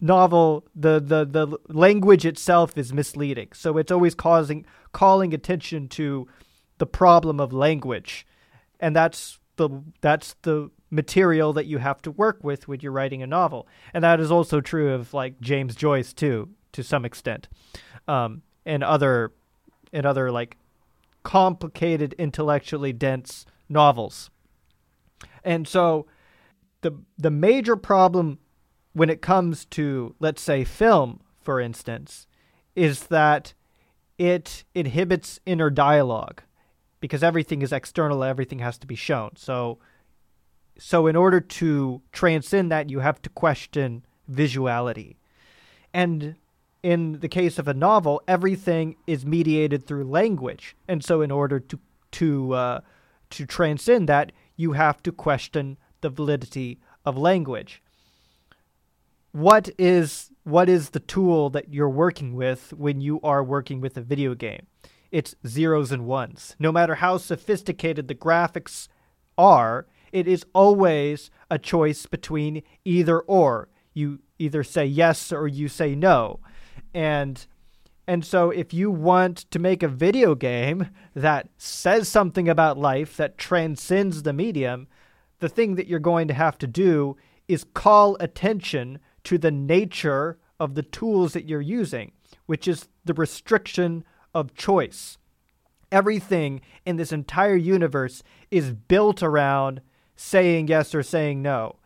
[0.00, 3.48] novel the the the language itself is misleading.
[3.54, 6.26] So it's always causing calling attention to
[6.78, 8.26] the problem of language.
[8.80, 9.68] And that's the
[10.00, 13.68] that's the material that you have to work with when you're writing a novel.
[13.94, 17.48] And that is also true of like James Joyce too to some extent
[18.08, 19.32] um, and other
[19.92, 20.56] and other like
[21.22, 24.30] complicated, intellectually dense novels.
[25.44, 26.06] And so
[26.82, 28.38] the the major problem
[28.92, 32.26] when it comes to let's say film for instance
[32.74, 33.54] is that
[34.18, 36.42] it inhibits inner dialogue
[37.00, 39.78] because everything is external everything has to be shown so
[40.78, 45.16] so in order to transcend that you have to question visuality
[45.92, 46.36] and
[46.82, 51.60] in the case of a novel, everything is mediated through language, and so in order
[51.60, 51.78] to
[52.12, 52.80] to uh,
[53.30, 57.82] to transcend that, you have to question the validity of language.
[59.32, 63.96] What is what is the tool that you're working with when you are working with
[63.96, 64.66] a video game?
[65.10, 66.56] It's zeros and ones.
[66.58, 68.88] No matter how sophisticated the graphics
[69.36, 73.68] are, it is always a choice between either or.
[73.92, 76.40] You either say yes or you say no
[76.94, 77.46] and
[78.06, 83.16] and so if you want to make a video game that says something about life
[83.16, 84.88] that transcends the medium,
[85.38, 87.16] the thing that you're going to have to do
[87.46, 92.10] is call attention to the nature of the tools that you're using,
[92.46, 94.02] which is the restriction
[94.34, 95.18] of choice.
[95.92, 99.80] Everything in this entire universe is built around
[100.16, 101.76] saying yes or saying no.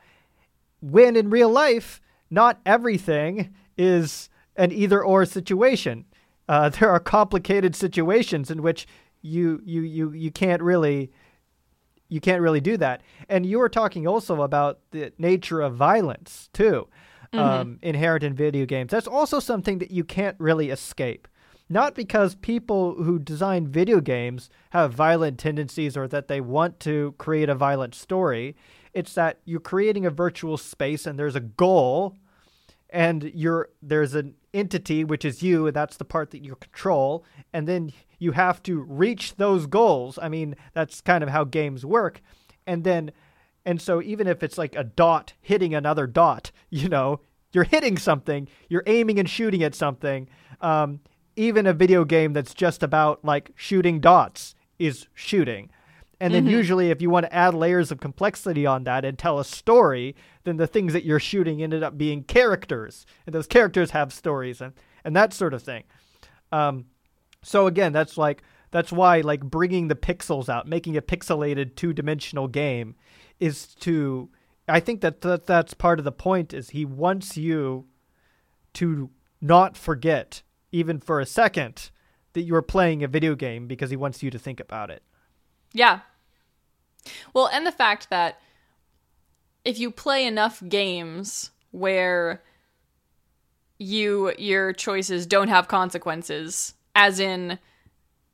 [0.81, 6.05] When in real life, not everything is an either or situation.
[6.49, 8.87] Uh, there are complicated situations in which
[9.23, 11.11] you you you you can't really
[12.09, 13.03] you can't really do that.
[13.29, 16.89] And you were talking also about the nature of violence too,
[17.33, 17.39] mm-hmm.
[17.39, 18.91] um, inherent in video games.
[18.91, 21.27] That's also something that you can't really escape.
[21.69, 27.15] Not because people who design video games have violent tendencies or that they want to
[27.17, 28.55] create a violent story.
[28.93, 32.17] It's that you're creating a virtual space and there's a goal
[32.95, 37.25] and you're there's an entity which is you and that's the part that you control
[37.53, 40.19] and then you have to reach those goals.
[40.23, 42.23] I mean, that's kind of how games work.
[42.67, 43.11] And then,
[43.67, 47.21] and so even if it's like a dot hitting another dot, you know,
[47.53, 50.29] you're hitting something, you're aiming and shooting at something.
[50.61, 51.01] Um,
[51.37, 55.71] even a video game that's just about like shooting dots is shooting.
[56.21, 56.53] And then Mm-hmm.
[56.53, 60.15] usually, if you want to add layers of complexity on that and tell a story,
[60.45, 64.61] then the things that you're shooting ended up being characters, and those characters have stories
[64.61, 64.73] and
[65.05, 65.85] and that sort of thing.
[66.53, 66.87] Um,
[67.43, 72.49] so again, that's like that's why like bringing the pixels out, making a pixelated two-dimensional
[72.49, 72.95] game,
[73.41, 74.31] is to.
[74.67, 76.55] I think that, that that's part of the point.
[76.55, 77.87] Is he wants you
[78.75, 81.91] to not forget, even for a second,
[82.33, 85.03] that you're playing a video game because he wants you to think about it.
[85.73, 86.01] Yeah.
[87.35, 88.41] Well, and the fact that
[89.65, 92.43] if you play enough games where
[93.79, 97.59] you your choices don't have consequences, as in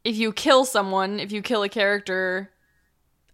[0.05, 2.51] if you kill someone, if you kill a character,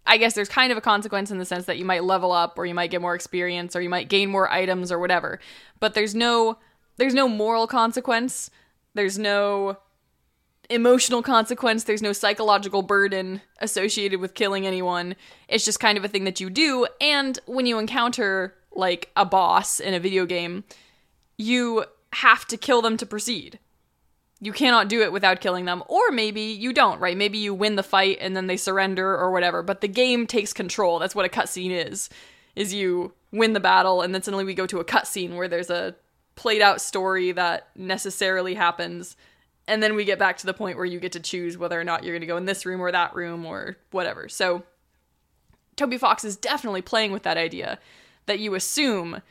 [0.07, 2.59] I guess there's kind of a consequence in the sense that you might level up
[2.59, 5.41] or you might get more experience or you might gain more items or whatever.
[5.81, 6.59] But there's no
[6.97, 8.51] there's no moral consequence.
[8.95, 9.79] There's no
[10.70, 11.85] emotional consequence.
[11.85, 15.16] There's no psychological burden associated with killing anyone.
[15.48, 16.87] It's just kind of a thing that you do.
[17.00, 20.64] And when you encounter like a boss in a video game,
[21.38, 23.59] you have to kill them to proceed.
[24.40, 25.83] You cannot do it without killing them.
[25.88, 27.16] Or maybe you don't, right?
[27.16, 30.52] Maybe you win the fight and then they surrender or whatever, but the game takes
[30.52, 30.98] control.
[30.98, 32.11] That's what a cutscene is.
[32.55, 35.70] Is you win the battle and then suddenly we go to a cutscene where there's
[35.70, 35.94] a
[36.35, 39.16] played out story that necessarily happens
[39.68, 41.85] and then we get back to the point where you get to choose whether or
[41.85, 44.29] not you're going to go in this room or that room or whatever.
[44.29, 44.62] So
[45.76, 47.79] Toby Fox is definitely playing with that idea
[48.26, 49.22] that you assume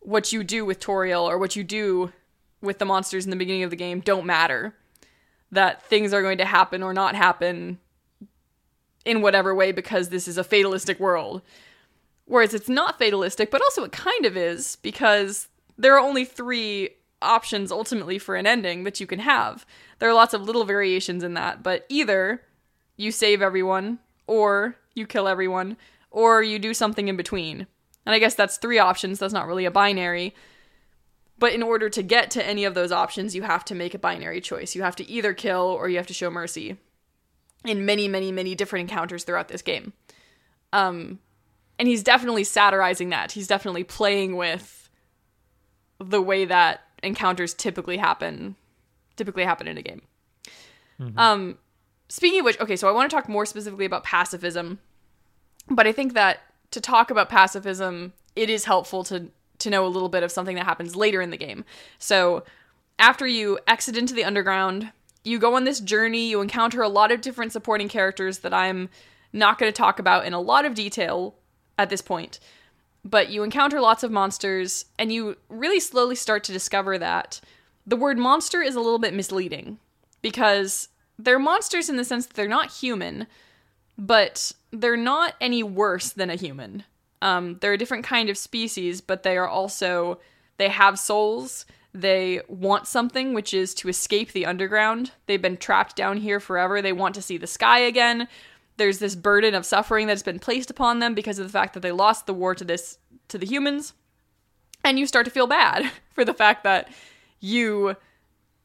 [0.00, 2.12] what you do with Toriel or what you do
[2.60, 4.74] with the monsters in the beginning of the game don't matter.
[5.50, 7.78] That things are going to happen or not happen
[9.04, 11.42] in whatever way because this is a fatalistic world.
[12.24, 16.90] Whereas it's not fatalistic, but also it kind of is because there are only three
[17.22, 19.64] options ultimately for an ending that you can have.
[19.98, 22.42] There are lots of little variations in that, but either
[22.96, 25.76] you save everyone, or you kill everyone,
[26.10, 27.66] or you do something in between.
[28.04, 29.18] And I guess that's three options.
[29.18, 30.34] That's not really a binary.
[31.38, 33.98] But in order to get to any of those options, you have to make a
[33.98, 34.74] binary choice.
[34.74, 36.76] You have to either kill or you have to show mercy
[37.64, 39.92] in many, many, many different encounters throughout this game.
[40.72, 41.18] Um,
[41.78, 43.32] and he's definitely satirizing that.
[43.32, 44.88] He's definitely playing with
[45.98, 48.56] the way that encounters typically happen
[49.16, 50.02] typically happen in a game.
[51.16, 51.58] Um
[52.08, 54.78] speaking of which, okay, so I want to talk more specifically about pacifism.
[55.68, 56.40] But I think that
[56.72, 60.56] to talk about pacifism, it is helpful to to know a little bit of something
[60.56, 61.64] that happens later in the game.
[61.98, 62.44] So
[62.98, 64.90] after you exit into the underground,
[65.24, 68.88] you go on this journey, you encounter a lot of different supporting characters that I'm
[69.32, 71.36] not going to talk about in a lot of detail
[71.78, 72.38] at this point
[73.04, 77.40] but you encounter lots of monsters and you really slowly start to discover that
[77.86, 79.78] the word monster is a little bit misleading
[80.20, 80.88] because
[81.18, 83.26] they're monsters in the sense that they're not human
[83.98, 86.82] but they're not any worse than a human.
[87.20, 90.18] Um, they're a different kind of species but they are also
[90.58, 91.66] they have souls.
[91.94, 95.10] They want something which is to escape the underground.
[95.26, 96.80] They've been trapped down here forever.
[96.80, 98.28] They want to see the sky again
[98.82, 101.80] there's this burden of suffering that's been placed upon them because of the fact that
[101.80, 103.94] they lost the war to this to the humans.
[104.84, 106.92] And you start to feel bad for the fact that
[107.38, 107.94] you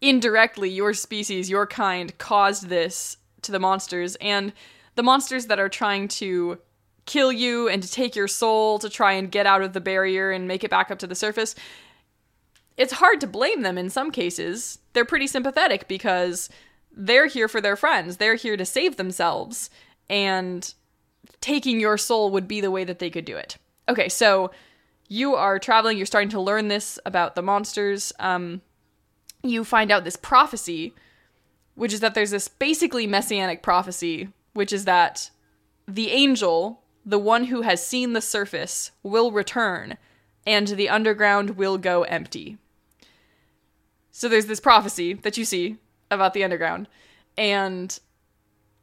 [0.01, 4.15] indirectly your species your kind caused this to the monsters.
[4.19, 4.53] And
[4.95, 6.57] the monsters that are trying to
[7.05, 10.31] kill you and to take your soul to try and get out of the barrier
[10.31, 11.53] and make it back up to the surface
[12.75, 14.77] it's hard to blame them in some cases.
[14.93, 16.47] They're pretty sympathetic because
[16.91, 18.17] they're here for their friends.
[18.17, 19.71] They're here to save themselves
[20.09, 20.73] and
[21.41, 23.57] taking your soul would be the way that they could do it.
[23.89, 24.51] Okay, so
[25.07, 28.11] you are traveling, you're starting to learn this about the monsters.
[28.19, 28.61] Um,
[29.43, 30.93] you find out this prophecy,
[31.75, 35.29] which is that there's this basically messianic prophecy, which is that
[35.87, 39.97] the angel, the one who has seen the surface, will return,
[40.45, 42.57] and the underground will go empty.
[44.11, 45.77] So there's this prophecy that you see
[46.09, 46.87] about the underground,
[47.37, 47.97] and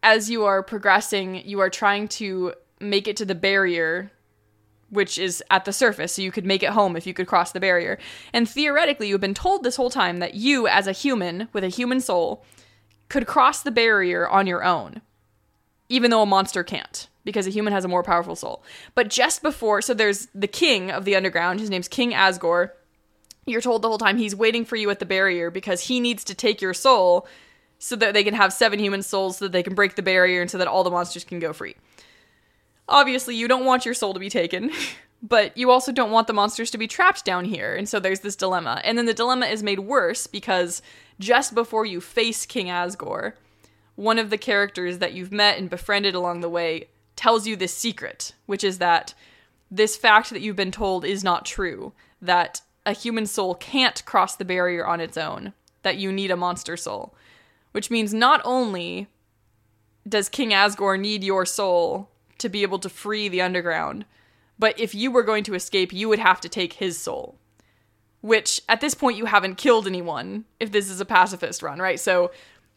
[0.04, 4.12] as you are progressing, you are trying to make it to the barrier,
[4.90, 7.52] which is at the surface, so you could make it home if you could cross
[7.52, 7.98] the barrier.
[8.32, 11.68] And theoretically, you've been told this whole time that you, as a human with a
[11.68, 12.44] human soul,
[13.08, 15.00] could cross the barrier on your own,
[15.88, 18.62] even though a monster can't, because a human has a more powerful soul.
[18.94, 22.72] But just before, so there's the king of the underground, his name's King Asgore.
[23.46, 26.24] You're told the whole time he's waiting for you at the barrier because he needs
[26.24, 27.26] to take your soul
[27.78, 30.40] so that they can have seven human souls so that they can break the barrier
[30.40, 31.76] and so that all the monsters can go free.
[32.88, 34.70] Obviously, you don't want your soul to be taken,
[35.22, 37.74] but you also don't want the monsters to be trapped down here.
[37.74, 38.80] And so there's this dilemma.
[38.84, 40.82] And then the dilemma is made worse because
[41.18, 43.34] just before you face King Asgore,
[43.96, 47.74] one of the characters that you've met and befriended along the way tells you this
[47.74, 49.14] secret, which is that
[49.70, 54.37] this fact that you've been told is not true, that a human soul can't cross
[54.37, 57.14] the barrier on its own, that you need a monster soul.
[57.74, 59.08] Which means not only
[60.08, 62.08] does King Asgore need your soul
[62.38, 64.04] to be able to free the underground,
[64.60, 67.37] but if you were going to escape, you would have to take his soul.
[68.20, 71.98] Which at this point you haven't killed anyone if this is a pacifist run, right?
[71.98, 72.30] So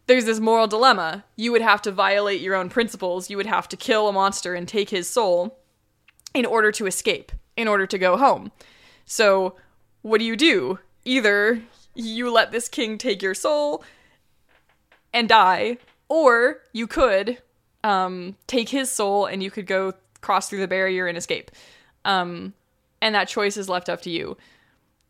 [0.07, 1.25] there's this moral dilemma.
[1.35, 3.29] You would have to violate your own principles.
[3.29, 5.59] You would have to kill a monster and take his soul
[6.33, 8.51] in order to escape, in order to go home.
[9.05, 9.57] So,
[10.01, 10.79] what do you do?
[11.05, 11.61] Either
[11.93, 13.83] you let this king take your soul
[15.13, 15.77] and die,
[16.09, 17.41] or you could
[17.83, 21.51] um, take his soul and you could go cross through the barrier and escape.
[22.05, 22.53] Um,
[23.01, 24.37] and that choice is left up to you.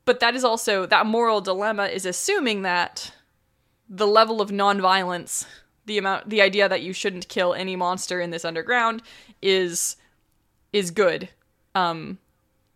[0.06, 3.12] But that is also, that moral dilemma is assuming that
[3.90, 5.46] the level of nonviolence,
[5.86, 9.02] the amount, the idea that you shouldn't kill any monster in this underground
[9.42, 9.98] is
[10.74, 11.30] is good.
[11.76, 12.20] Um,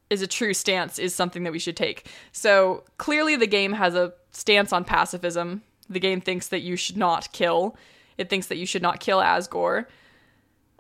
[0.10, 2.06] is a true stance is something that we should take.
[2.32, 5.62] So clearly, the game has a stance on pacifism.
[5.92, 7.76] The game thinks that you should not kill.
[8.18, 9.86] It thinks that you should not kill Asgore.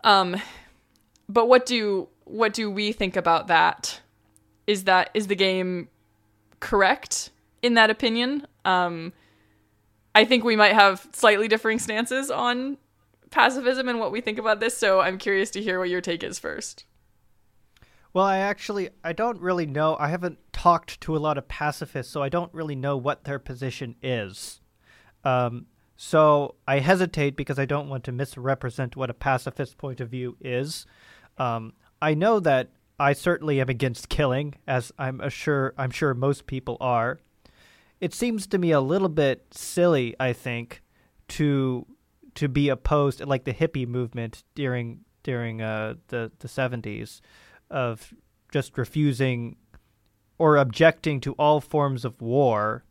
[0.03, 0.37] Um,
[1.27, 4.01] but what do what do we think about that?
[4.67, 5.89] Is that is the game
[6.59, 8.47] correct in that opinion?
[8.63, 9.13] Um,
[10.13, 12.77] I think we might have slightly differing stances on
[13.31, 14.77] pacifism and what we think about this.
[14.77, 16.85] So I'm curious to hear what your take is first.
[18.13, 19.97] Well, I actually I don't really know.
[19.99, 23.39] I haven't talked to a lot of pacifists, so I don't really know what their
[23.39, 24.60] position is.
[25.23, 30.09] Um, so I hesitate because I don't want to misrepresent what a pacifist point of
[30.09, 30.85] view is.
[31.37, 36.47] Um, I know that I certainly am against killing, as I'm sure I'm sure most
[36.47, 37.19] people are.
[37.99, 40.81] It seems to me a little bit silly, I think,
[41.29, 41.85] to
[42.35, 47.21] to be opposed like the hippie movement during during uh, the the seventies
[47.69, 48.13] of
[48.51, 49.55] just refusing
[50.37, 52.83] or objecting to all forms of war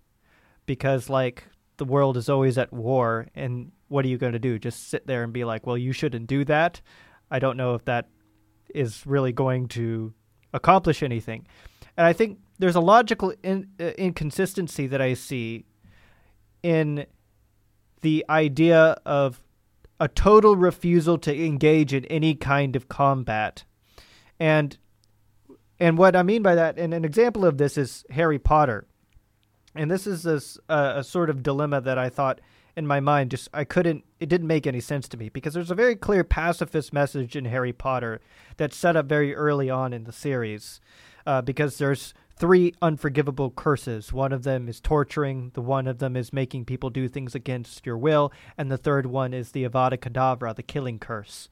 [0.67, 1.45] because like
[1.81, 4.57] the world is always at war and what are you going to do?
[4.57, 6.81] Just sit there and be like well you shouldn't do that.
[7.29, 8.09] I don't know if that
[8.73, 10.15] is really going to
[10.55, 11.47] accomplish anything.
[11.97, 15.65] And i think there's a logical in, uh, inconsistency that i see
[16.63, 17.07] in
[18.03, 19.43] the idea of
[19.99, 23.65] a total refusal to engage in any kind of combat.
[24.39, 24.77] And
[25.79, 28.87] and what I mean by that, and an example of this is Harry Potter.
[29.75, 32.41] And this is this, uh, a sort of dilemma that I thought
[32.77, 35.71] in my mind just I couldn't it didn't make any sense to me because there's
[35.71, 38.21] a very clear pacifist message in Harry Potter
[38.57, 40.81] that's set up very early on in the series.
[41.27, 44.15] Uh, because there's three unforgivable curses.
[44.15, 47.85] One of them is torturing, the one of them is making people do things against
[47.85, 51.51] your will, and the third one is the Avada Kedavra, the killing curse.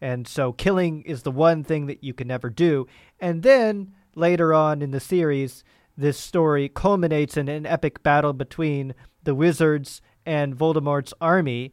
[0.00, 2.88] And so killing is the one thing that you can never do.
[3.20, 5.62] And then later on in the series,
[5.96, 11.72] this story culminates in an epic battle between the wizards and Voldemort's army.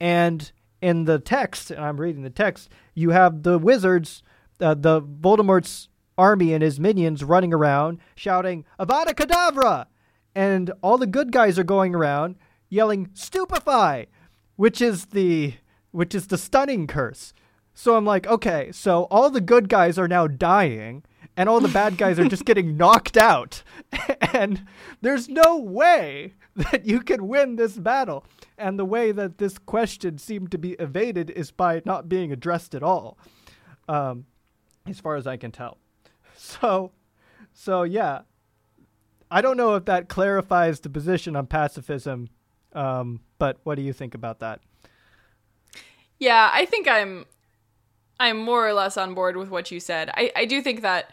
[0.00, 4.22] And in the text, and I'm reading the text, you have the wizards,
[4.60, 9.86] uh, the Voldemort's army and his minions running around shouting, Avada Kedavra!
[10.34, 12.36] And all the good guys are going around
[12.68, 14.06] yelling, Stupefy!
[14.56, 15.54] Which is the
[15.90, 17.34] which is the stunning curse.
[17.74, 21.04] So I'm like, okay, so all the good guys are now dying
[21.36, 23.62] and all the bad guys are just getting knocked out.
[24.32, 24.66] and
[25.00, 28.24] there's no way that you can win this battle.
[28.58, 32.74] And the way that this question seemed to be evaded is by not being addressed
[32.74, 33.18] at all,
[33.88, 34.26] um,
[34.86, 35.78] as far as I can tell.
[36.34, 36.90] So,
[37.52, 38.22] so yeah,
[39.30, 42.30] I don't know if that clarifies the position on pacifism,
[42.72, 44.60] um, but what do you think about that?
[46.18, 47.26] Yeah, I think I'm
[48.20, 50.10] I'm more or less on board with what you said.
[50.14, 51.10] I, I do think that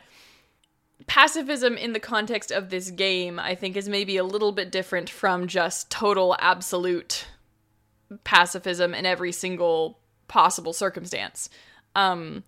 [1.08, 5.10] pacifism in the context of this game, I think, is maybe a little bit different
[5.10, 7.26] from just total absolute
[8.24, 11.50] pacifism in every single possible circumstance.
[11.96, 12.44] Um,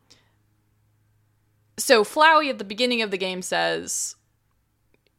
[1.77, 4.15] so Flowey at the beginning of the game says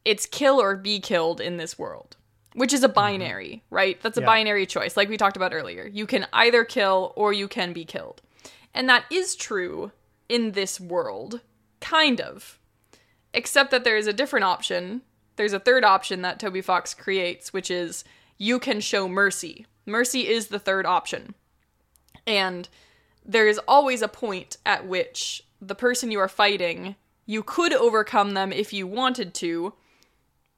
[0.05, 2.17] it's kill or be killed in this world,
[2.55, 3.75] which is a binary, mm-hmm.
[3.75, 4.01] right?
[4.03, 4.27] That's a yeah.
[4.27, 5.87] binary choice, like we talked about earlier.
[5.87, 8.23] You can either kill or you can be killed.
[8.75, 9.93] And that is true
[10.29, 11.41] in this world,
[11.81, 12.59] kind of.
[13.35, 15.03] Except that there is a different option.
[15.37, 18.05] There's a third option that Toby Fox creates, which is
[18.39, 21.35] you can show mercy Mercy is the third option.
[22.27, 22.69] And
[23.25, 28.35] there is always a point at which the person you are fighting, you could overcome
[28.35, 29.75] them if you wanted to,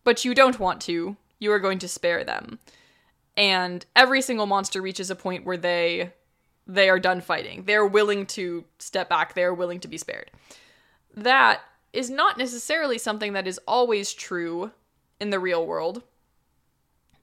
[0.03, 1.17] but you don't want to.
[1.39, 2.59] You are going to spare them.
[3.37, 6.13] And every single monster reaches a point where they
[6.67, 7.65] they are done fighting.
[7.65, 9.35] They're willing to step back.
[9.35, 10.31] They're willing to be spared.
[11.15, 11.61] That
[11.95, 14.73] is not necessarily something that is always true
[15.21, 16.03] in the real world.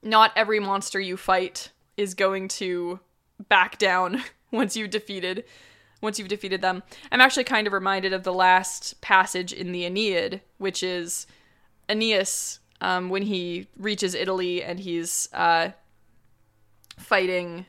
[0.01, 2.99] Not every monster you fight is going to
[3.49, 5.43] back down once you've defeated
[6.01, 6.83] once you've defeated them.
[7.11, 11.27] I'm actually kind of reminded of the last passage in the Aeneid, which is
[11.87, 15.69] Aeneas um, when he reaches Italy and he's uh,
[16.97, 17.67] fighting.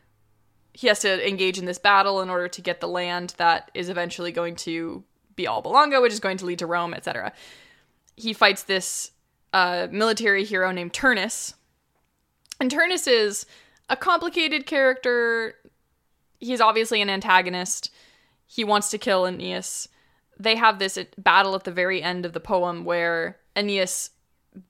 [0.72, 3.90] He has to engage in this battle in order to get the land that is
[3.90, 5.04] eventually going to
[5.36, 7.32] be Alba Longa, which is going to lead to Rome, etc.
[8.16, 9.12] He fights this
[9.52, 11.54] uh, military hero named Turnus.
[12.60, 13.46] And Turnus is
[13.88, 15.54] a complicated character.
[16.38, 17.90] He's obviously an antagonist.
[18.46, 19.88] He wants to kill Aeneas.
[20.38, 24.10] They have this battle at the very end of the poem where Aeneas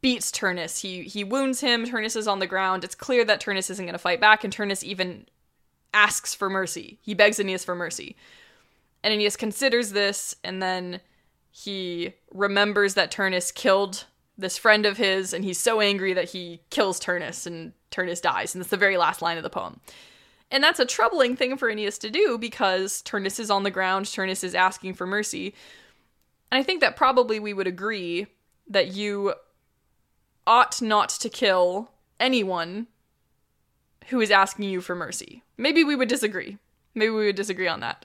[0.00, 0.80] beats Turnus.
[0.80, 1.84] He he wounds him.
[1.84, 2.84] Turnus is on the ground.
[2.84, 5.26] It's clear that Turnus isn't going to fight back, and Turnus even
[5.94, 6.98] asks for mercy.
[7.02, 8.16] He begs Aeneas for mercy.
[9.02, 11.00] And Aeneas considers this, and then
[11.50, 14.04] he remembers that Turnus killed
[14.38, 18.54] this friend of his, and he's so angry that he kills Turnus, and Turnus dies.
[18.54, 19.80] And that's the very last line of the poem.
[20.50, 24.06] And that's a troubling thing for Aeneas to do because Turnus is on the ground,
[24.06, 25.54] Turnus is asking for mercy.
[26.50, 28.26] And I think that probably we would agree
[28.68, 29.34] that you
[30.46, 31.90] ought not to kill
[32.20, 32.86] anyone
[34.08, 35.42] who is asking you for mercy.
[35.56, 36.58] Maybe we would disagree.
[36.94, 38.04] Maybe we would disagree on that.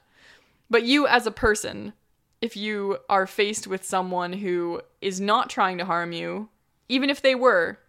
[0.70, 1.93] But you, as a person,
[2.41, 6.49] if you are faced with someone who is not trying to harm you,
[6.89, 7.80] even if they were,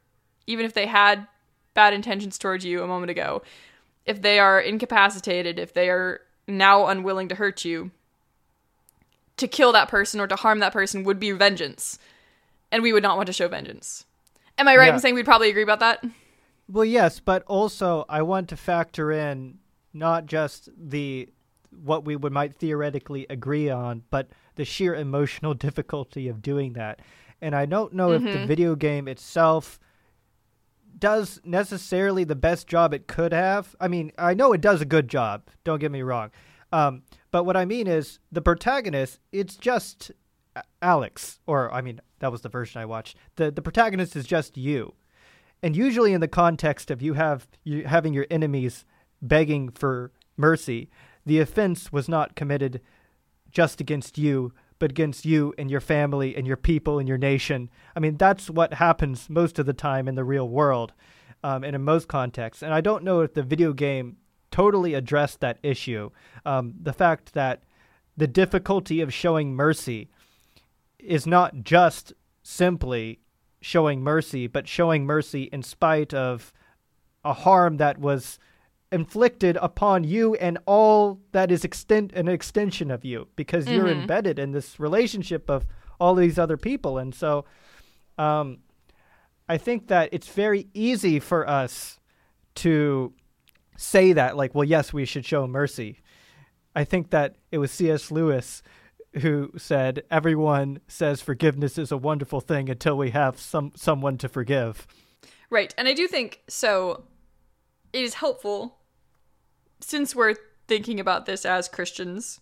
[0.46, 1.26] even if they had
[1.74, 3.42] bad intentions towards you a moment ago,
[4.06, 7.90] if they are incapacitated, if they are now unwilling to hurt you,
[9.36, 11.98] to kill that person or to harm that person would be vengeance.
[12.72, 14.04] And we would not want to show vengeance.
[14.56, 14.94] Am I right Yeah.
[14.94, 16.04] in saying we'd probably agree about that?
[16.68, 19.58] Well, yes, but also I want to factor in
[19.94, 21.28] not just the
[21.82, 27.00] what we would might theoretically agree on, but the sheer emotional difficulty of doing that.
[27.40, 29.78] And I don't know if the video game itself
[30.98, 33.76] does necessarily the best job it could have.
[33.80, 35.42] I mean, I know it does a good job.
[35.62, 36.30] Don't get me wrong.
[36.72, 39.20] Um, but what I mean is the protagonist.
[39.32, 40.10] It's just
[40.82, 43.16] Alex, or I mean, that was the version I watched.
[43.36, 44.94] the The protagonist is just you,
[45.62, 48.84] and usually in the context of you have you having your enemies
[49.22, 50.90] begging for mercy,
[51.28, 52.80] the offense was not committed
[53.50, 57.70] just against you, but against you and your family and your people and your nation.
[57.96, 60.92] I mean, that's what happens most of the time in the real world,
[61.42, 62.62] um, and in most contexts.
[62.62, 64.16] And I don't know if the video game
[64.50, 66.10] totally addressed that issue.
[66.44, 67.62] Um, the fact that
[68.16, 70.08] the difficulty of showing mercy
[70.98, 72.12] is not just
[72.42, 73.20] simply
[73.60, 76.52] showing mercy, but showing mercy in spite of
[77.24, 78.38] a harm that was
[78.91, 84.39] inflicted upon you and all that is extent an extension of you because you're embedded
[84.39, 85.66] in this relationship of
[86.01, 86.99] all these other people.
[86.99, 87.45] And so
[88.18, 88.59] um
[89.49, 92.01] i think that it's very easy for us
[92.55, 93.12] to
[93.76, 96.01] say that like well yes we should show mercy.
[96.74, 98.62] I think that it was cs lewis
[99.20, 104.28] who said everyone says forgiveness is a wonderful thing until we have some someone to
[104.28, 104.86] forgive.
[105.51, 105.74] Right.
[105.78, 107.05] And I do think so
[107.93, 108.77] it is helpful
[109.80, 110.34] since we're
[110.66, 112.40] thinking about this as Christians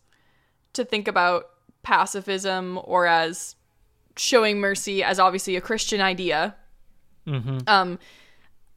[0.73, 1.51] to think about
[1.83, 3.57] pacifism or as
[4.17, 6.57] showing mercy as obviously a Christian idea.
[7.67, 7.99] Um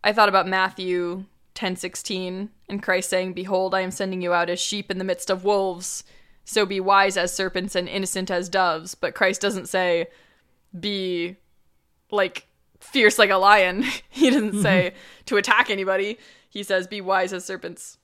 [0.04, 4.62] I thought about Matthew 10:16 and Christ saying, "Behold, I am sending you out as
[4.62, 6.04] sheep in the midst of wolves,
[6.46, 10.08] so be wise as serpents and innocent as doves." But Christ doesn't say
[10.80, 11.36] be
[12.12, 12.48] like
[12.80, 13.84] fierce like a lion.
[14.10, 14.94] he doesn't say
[15.26, 16.18] to attack anybody.
[16.50, 17.98] He says be wise as serpents.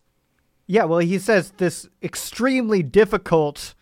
[0.68, 3.76] Yeah, well, he says this extremely difficult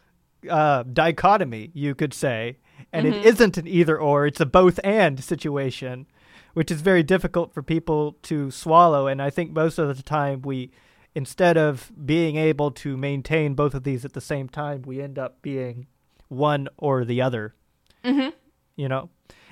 [0.50, 2.58] uh, dichotomy, you could say,
[2.92, 6.08] and it isn't an either or; it's a both and situation,
[6.54, 9.08] which is very difficult for people to swallow.
[9.08, 10.72] And I think most of the time, we,
[11.16, 15.18] instead of being able to maintain both of these at the same time, we end
[15.18, 15.88] up being
[16.28, 17.56] one or the other.
[18.04, 18.30] Mm-hmm.
[18.76, 19.10] You know,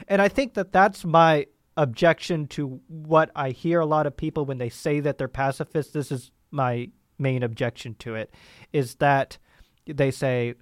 [0.08, 4.46] and I think that that's my objection to what I hear a lot of people
[4.46, 5.94] when they say that they're pacifists.
[5.94, 6.90] This is my
[7.22, 8.34] main objection to it
[8.74, 9.38] is that
[9.86, 10.56] they say,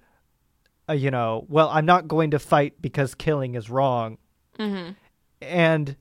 [0.88, 4.18] uh, you know, well, I'm not going to fight because killing is wrong,
[5.40, 5.96] and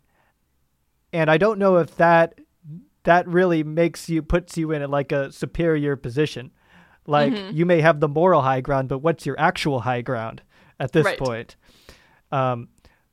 [1.14, 2.40] and I don't know if that
[3.04, 6.52] that really makes you puts you in like a superior position.
[7.08, 7.56] Like Mm-hmm.
[7.58, 10.42] you may have the moral high ground, but what's your actual high ground
[10.80, 11.18] at this Right.
[11.18, 11.56] point?
[12.32, 12.68] Um,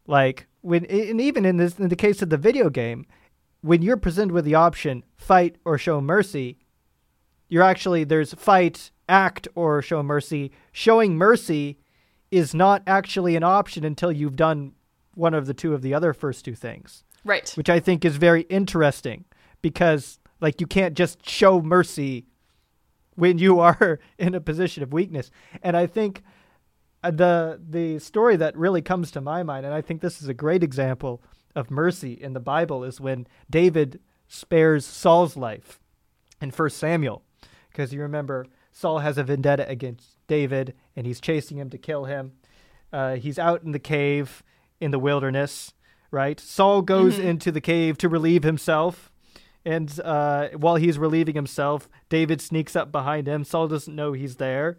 [0.07, 3.07] like when and even in this in the case of the video game,
[3.63, 6.59] when you're presented with the option fight or show mercy,
[7.49, 10.51] you're actually there's fight, act, or show mercy.
[10.73, 11.79] Showing mercy
[12.31, 14.73] is not actually an option until you've done
[15.15, 17.51] one of the two of the other first two things, Right.
[17.57, 19.25] which I think is very interesting
[19.63, 22.27] because like you can't just show mercy
[23.15, 25.31] when you are in a position of weakness.
[25.63, 26.23] And I think
[27.03, 30.29] uh, the the story that really comes to my mind, and I think this is
[30.29, 31.23] a great example
[31.55, 35.81] of mercy in the Bible, is when David spares Saul's life
[36.43, 37.23] in First Samuel,
[37.77, 42.07] because you remember Saul has a vendetta against David, and he's chasing him to kill
[42.07, 42.33] him.
[42.91, 44.43] Uh, he's out in the cave
[44.81, 45.75] in the wilderness,
[46.11, 46.41] right?
[46.41, 49.13] Saul goes into the cave to relieve himself.
[49.67, 53.45] And uh, while he's relieving himself, David sneaks up behind him.
[53.45, 54.79] Saul doesn't know he's there.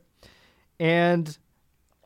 [0.79, 1.37] And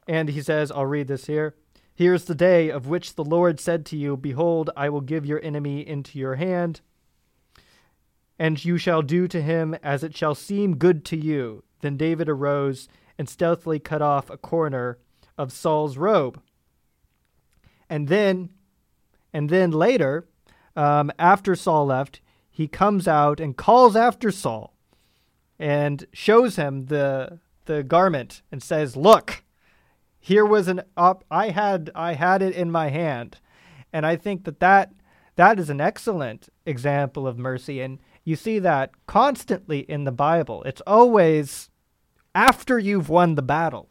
[0.07, 1.55] and he says, I'll read this here.
[1.93, 5.41] Here's the day of which the Lord said to you, Behold, I will give your
[5.43, 6.81] enemy into your hand,
[8.41, 11.63] and you shall do to him as it shall seem good to you.
[11.81, 14.97] Then David arose and stealthily cut off a corner
[15.37, 16.41] of Saul's robe.
[17.87, 18.49] And then,
[19.31, 20.27] and then later,
[20.75, 22.19] um, after Saul left,
[22.49, 24.73] he comes out and calls after Saul
[25.59, 29.43] and shows him the the garment and says, "Look,
[30.19, 33.37] here was an op- I had I had it in my hand."
[33.93, 34.93] And I think that that
[35.35, 40.63] that is an excellent example of mercy and you see that constantly in the Bible.
[40.63, 41.69] It's always
[42.35, 43.89] after you've won the battle.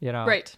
[0.00, 0.26] You know.
[0.26, 0.56] Right.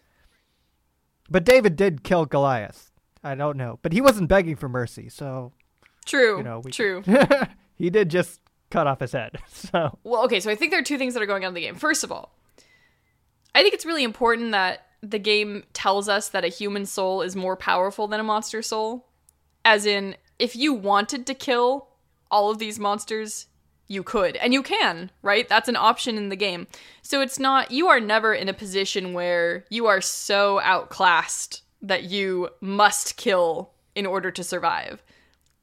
[1.31, 2.91] But David did kill Goliath.
[3.23, 5.53] I don't know, but he wasn't begging for mercy, so
[6.07, 6.39] True.
[6.39, 7.05] you know, we True.
[7.77, 9.39] he did just cut off his head.
[9.49, 11.55] So Well, okay, so I think there are two things that are going on in
[11.55, 11.75] the game.
[11.75, 12.35] First of all,
[13.55, 17.37] I think it's really important that the game tells us that a human soul is
[17.37, 19.07] more powerful than a monster soul.
[19.65, 21.90] As in, if you wanted to kill
[22.31, 23.47] all of these monsters,
[23.89, 24.37] you could.
[24.37, 25.49] And you can, right?
[25.49, 26.67] That's an option in the game.
[27.03, 32.05] So it's not, you are never in a position where you are so outclassed that
[32.05, 35.03] you must kill in order to survive.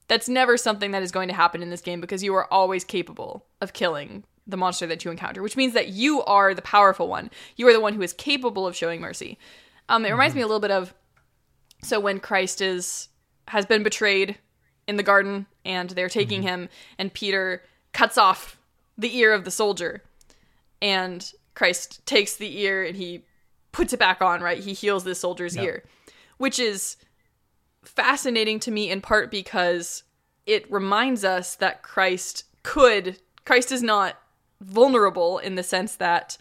[0.08, 2.84] That's never something that is going to happen in this game because you are always
[2.84, 7.08] capable of killing the monster that you encounter, which means that you are the powerful
[7.08, 7.30] one.
[7.56, 9.38] You are the one who is capable of showing mercy.
[9.90, 10.94] Um, it reminds me a little bit of
[11.84, 13.10] so when Christ is
[13.50, 14.38] has been betrayed
[14.88, 16.48] in the garden and they're taking mm-hmm.
[16.48, 17.62] him and Peter
[17.94, 18.58] cuts off
[18.98, 20.02] the ear of the soldier
[20.82, 23.24] and Christ takes the ear and he
[23.72, 24.60] puts it back on, right?
[24.60, 25.84] He heals this soldier's ear,
[26.38, 26.98] which is
[27.84, 30.04] fascinating to me in part because
[30.46, 34.18] it reminds us that Christ could, Christ is not
[34.62, 36.38] vulnerable in the sense that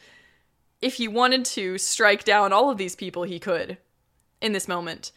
[0.81, 3.79] if he wanted to strike down all of these people, he could
[4.41, 5.13] in this moment.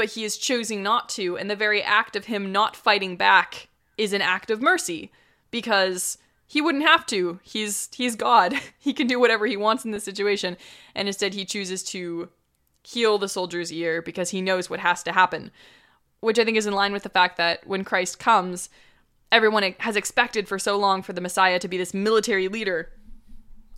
[0.00, 3.68] But he is choosing not to, and the very act of him not fighting back
[3.98, 5.12] is an act of mercy
[5.50, 7.38] because he wouldn't have to.
[7.42, 8.54] He's he's God.
[8.78, 10.56] He can do whatever he wants in this situation,
[10.94, 12.30] and instead he chooses to
[12.82, 15.50] heal the soldier's ear because he knows what has to happen.
[16.20, 18.70] Which I think is in line with the fact that when Christ comes,
[19.30, 22.90] everyone has expected for so long for the Messiah to be this military leader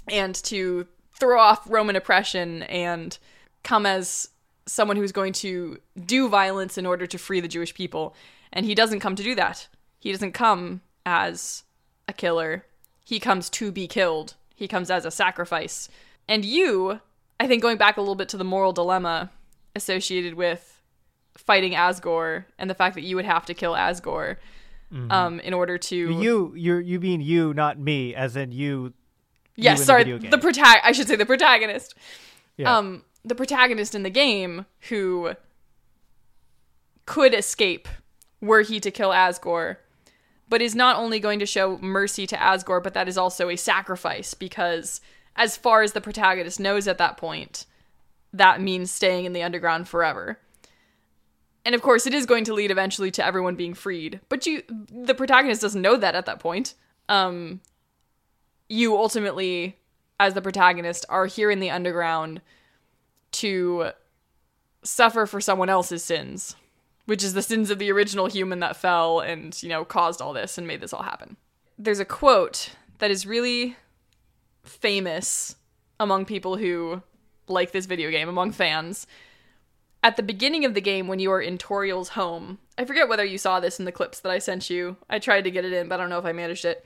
[0.09, 0.87] and to
[1.19, 3.19] throw off Roman oppression and
[3.65, 4.29] come as
[4.67, 8.15] someone who's going to do violence in order to free the Jewish people.
[8.53, 9.69] And he doesn't come to do that.
[9.99, 11.65] He doesn't come as
[12.09, 12.67] a killer.
[13.05, 14.35] He comes to be killed.
[14.55, 15.89] He comes as a sacrifice.
[16.29, 17.01] And you,
[17.41, 19.31] I think going back a little bit to the moral dilemma
[19.75, 20.81] associated with
[21.37, 24.37] fighting Asgore and the fact that you would have to kill Asgore
[25.11, 28.93] um, in order to you you you mean you, not me, as in you.
[29.57, 30.41] Yes, the sorry, the, game.
[30.41, 31.95] protag I should say the protagonist.
[32.57, 32.77] Yeah.
[32.77, 35.35] Um, the protagonist in the game who
[37.07, 37.89] could escape
[38.41, 39.77] were he to kill Asgore,
[40.49, 43.57] but is not only going to show mercy to Asgore, but that is also a
[43.57, 45.01] sacrifice because,
[45.37, 47.67] as far as the protagonist knows at that point,
[48.33, 50.39] that means staying in the underground forever.
[51.65, 54.21] And of course, it is going to lead eventually to everyone being freed.
[54.29, 56.75] But you, the protagonist doesn't know that at that point.
[57.09, 57.61] Um,
[58.69, 59.79] you ultimately,
[60.19, 62.41] as the protagonist, are here in the underground
[63.33, 63.91] to
[64.83, 66.57] suffer for someone else's sins,
[67.07, 70.33] which is the sins of the original human that fell and, you know, caused all
[70.33, 71.37] this and made this all happen.
[71.79, 73.77] There's a quote that is really
[74.63, 75.57] famous
[75.99, 77.03] among people who
[77.49, 79.07] like this video game, among fans,
[80.03, 82.59] at the beginning of the game when you are in Toriel's home.
[82.77, 84.97] I forget whether you saw this in the clips that I sent you.
[85.09, 86.85] I tried to get it in, but I don't know if I managed it.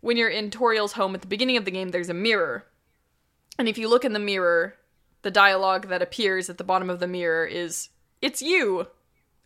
[0.00, 2.66] When you're in Toriel's home at the beginning of the game, there's a mirror.
[3.58, 4.74] And if you look in the mirror,
[5.22, 7.88] the dialogue that appears at the bottom of the mirror is
[8.22, 8.86] it's you,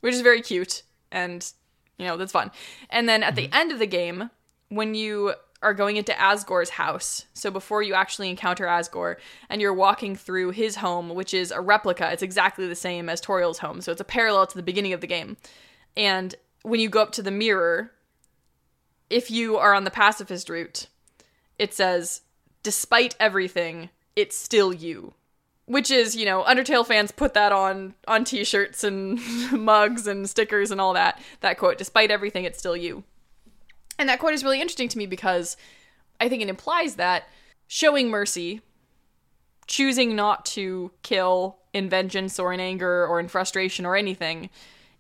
[0.01, 1.53] which is very cute and
[1.99, 2.51] you know, that's fun.
[2.91, 3.55] And then at the mm-hmm.
[3.55, 4.31] end of the game,
[4.69, 7.27] when you are going into Asgore's house.
[7.35, 9.17] So before you actually encounter Asgore
[9.49, 13.21] and you're walking through his home, which is a replica, it's exactly the same as
[13.21, 13.81] Toriel's home.
[13.81, 15.37] So it's a parallel to the beginning of the game.
[15.97, 17.93] And when you go up to the mirror,
[19.09, 20.89] if you are on the pacifist route,
[21.59, 22.23] it says,
[22.63, 25.15] despite everything, it's still you.
[25.67, 29.21] Which is, you know, Undertale fans put that on on t-shirts and
[29.53, 31.21] mugs and stickers and all that.
[31.41, 33.05] That quote, despite everything, it's still you.
[33.99, 35.57] And that quote is really interesting to me because
[36.21, 37.29] I think it implies that
[37.67, 38.61] showing mercy,
[39.67, 44.51] choosing not to kill in vengeance or in anger or in frustration or anything,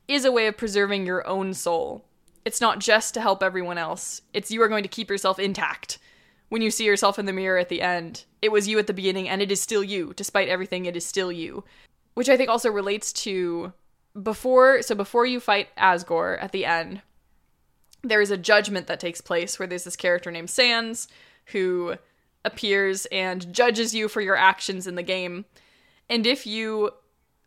[0.09, 2.05] is a way of preserving your own soul.
[2.45, 5.99] It's not just to help everyone else, it's you are going to keep yourself intact.
[6.53, 8.93] When you see yourself in the mirror at the end, it was you at the
[8.93, 10.13] beginning and it is still you.
[10.17, 11.65] Despite everything, it is still you.
[12.13, 13.73] Which I think also relates to
[14.23, 17.01] before, so before you fight Asgore at the end,
[18.03, 21.09] there is a judgment that takes place where there's this character named Sans
[21.47, 21.95] who
[22.45, 25.47] appears and judges you for your actions in the game.
[26.11, 26.91] And if you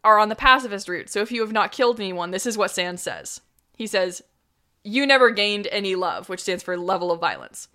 [0.03, 2.71] are on the pacifist route, so if you have not killed anyone, this is what
[2.71, 3.41] Sans says.
[3.77, 4.23] He says,
[4.83, 7.67] You never gained any love, which stands for level of violence.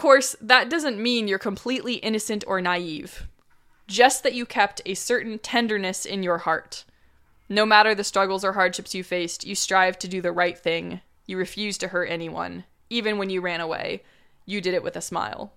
[0.00, 3.28] Of course, that doesn't mean you're completely innocent or naive.
[3.86, 6.84] Just that you kept a certain tenderness in your heart.
[7.50, 11.02] No matter the struggles or hardships you faced, you strive to do the right thing
[11.26, 12.64] you refused to hurt anyone.
[12.88, 14.02] Even when you ran away,
[14.46, 15.52] you did it with a smile.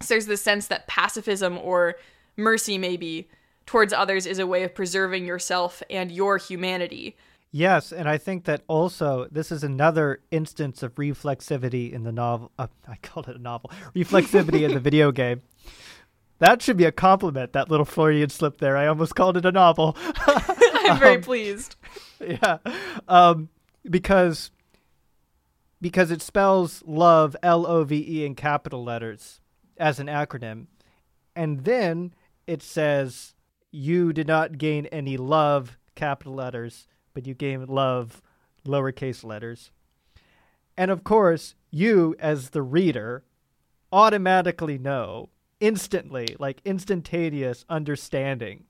[0.00, 1.96] So there's this sense that pacifism or
[2.36, 3.28] mercy, maybe,
[3.66, 7.16] towards others is a way of preserving yourself and your humanity.
[7.54, 12.50] Yes, and I think that also this is another instance of reflexivity in the novel.
[12.58, 13.70] Uh, I called it a novel.
[13.94, 15.42] Reflexivity in the video game.
[16.38, 17.52] That should be a compliment.
[17.52, 18.76] That little Freudian slip there.
[18.76, 19.96] I almost called it a novel.
[20.16, 21.76] I'm very um, pleased.
[22.20, 22.58] Yeah,
[23.06, 23.50] um,
[23.88, 24.50] because
[25.82, 29.42] because it spells love L O V E in capital letters
[29.76, 30.68] as an acronym.
[31.36, 32.14] And then
[32.46, 33.34] it says
[33.70, 38.22] you did not gain any love capital letters, but you gained love
[38.66, 39.70] lowercase letters.
[40.76, 43.24] And of course, you as the reader
[43.92, 45.28] automatically know
[45.60, 48.64] instantly, like instantaneous understanding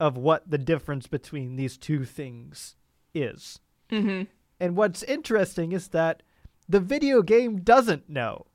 [0.00, 2.76] of what the difference between these two things
[3.14, 3.60] is.
[3.90, 4.24] Mm-hmm.
[4.58, 6.22] And what's interesting is that
[6.68, 8.46] the video game doesn't know,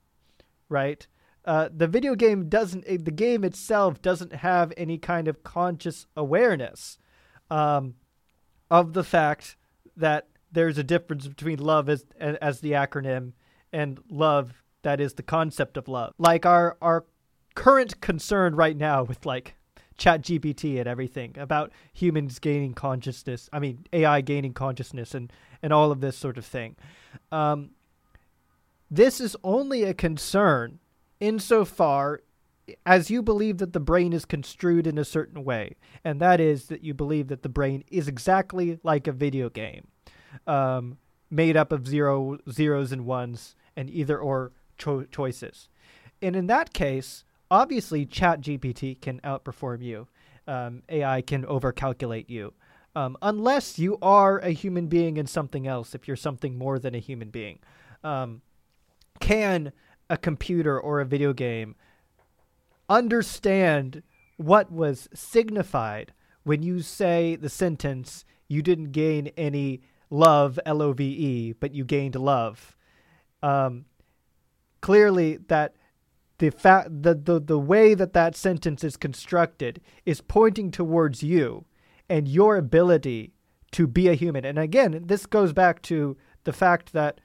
[0.67, 1.05] right?
[1.45, 6.05] Uh, the video game doesn't, eh, the game itself doesn't have any kind of conscious
[6.17, 6.97] awareness
[7.49, 7.95] um,
[8.69, 9.55] of the fact
[9.95, 13.33] that there's a difference between love as as the acronym
[13.71, 16.13] and love that is the concept of love.
[16.17, 17.05] Like our our
[17.55, 19.55] current concern right now with like
[19.97, 25.73] chat gpt and everything about humans gaining consciousness i mean ai gaining consciousness and and
[25.73, 26.77] all of this sort of thing
[27.33, 27.71] um,
[28.89, 30.79] this is only a concern
[31.19, 32.21] insofar
[32.85, 36.65] as you believe that the brain is construed in a certain way, and that is
[36.67, 39.87] that you believe that the brain is exactly like a video game,
[40.47, 40.97] um,
[41.29, 45.69] made up of zero zeros and ones and either or cho- choices.
[46.21, 50.07] And in that case, obviously, ChatGPT can outperform you.
[50.47, 52.53] Um, AI can overcalculate you,
[52.95, 55.93] um, unless you are a human being and something else.
[55.93, 57.59] If you're something more than a human being.
[58.03, 58.41] Um,
[59.19, 59.71] can
[60.09, 61.75] a computer or a video game
[62.89, 64.03] understand
[64.37, 66.13] what was signified
[66.43, 72.75] when you say the sentence you didn't gain any love l-o-v-e but you gained love.
[73.43, 73.85] Um,
[74.81, 75.75] clearly that
[76.39, 81.65] the fact the, the the way that that sentence is constructed is pointing towards you
[82.09, 83.33] and your ability
[83.71, 84.45] to be a human.
[84.45, 87.21] And again this goes back to the fact that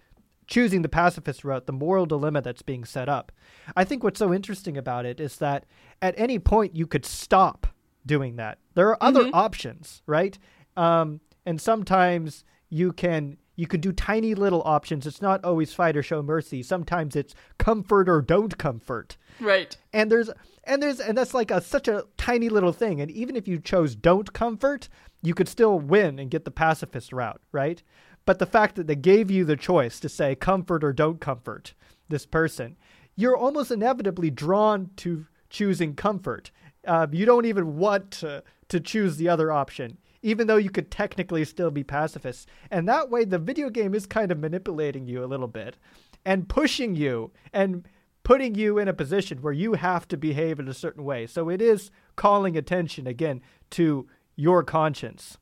[0.47, 3.33] choosing the pacifist route, the moral dilemma that's being set up.
[3.77, 5.67] I think what's so interesting about it is that
[6.03, 7.67] at any point you could stop
[8.07, 8.59] doing that.
[8.75, 9.35] There are other mm-hmm.
[9.35, 10.39] options, right?
[10.77, 15.07] Um, and sometimes you can you can do tiny little options.
[15.07, 16.63] It's not always fight or show mercy.
[16.63, 19.17] Sometimes it's comfort or don't comfort.
[19.41, 19.77] Right.
[19.93, 20.31] And there's
[20.65, 23.01] and there's and that's like a such a tiny little thing.
[23.01, 24.89] And even if you chose don't comfort,
[25.23, 27.83] you could still win and get the pacifist route, right?
[28.27, 31.75] But the fact that they gave you the choice to say comfort or don't comfort
[32.09, 32.77] this person,
[33.17, 36.51] you're almost inevitably drawn to choosing comfort.
[36.87, 40.91] Uh, you don't even want to, to choose the other option, even though you could
[40.91, 42.49] technically still be pacifist.
[42.71, 45.77] And that way, the video game is kind of manipulating you a little bit
[46.25, 47.87] and pushing you and
[48.23, 51.27] putting you in a position where you have to behave in a certain way.
[51.27, 55.37] So it is calling attention again to your conscience.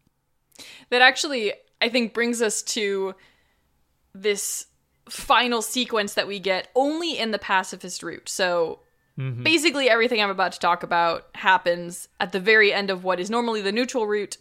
[0.91, 3.15] That actually, I think, brings us to
[4.15, 4.67] this
[5.09, 8.29] final sequence that we get only in the pacifist route.
[8.29, 8.79] So
[9.19, 9.43] mm-hmm.
[9.43, 13.29] basically, everything I'm about to talk about happens at the very end of what is
[13.29, 14.39] normally the neutral route.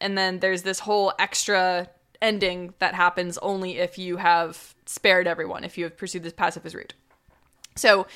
[0.00, 1.88] And then there's this whole extra
[2.22, 6.74] ending that happens only if you have spared everyone, if you have pursued this pacifist
[6.74, 6.94] route.
[7.76, 8.06] So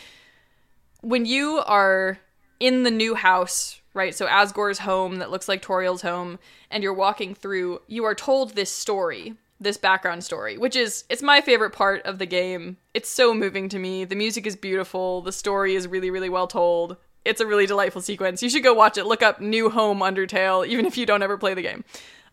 [1.00, 2.18] when you are
[2.60, 4.14] in the new house, right?
[4.14, 6.38] So Asgore's home that looks like Toriel's home,
[6.70, 11.20] and you're walking through, you are told this story, this background story, which is it's
[11.20, 12.76] my favorite part of the game.
[12.94, 14.04] It's so moving to me.
[14.04, 16.96] The music is beautiful, the story is really, really well told.
[17.24, 18.42] It's a really delightful sequence.
[18.42, 19.04] You should go watch it.
[19.04, 21.84] Look up New Home Undertale, even if you don't ever play the game.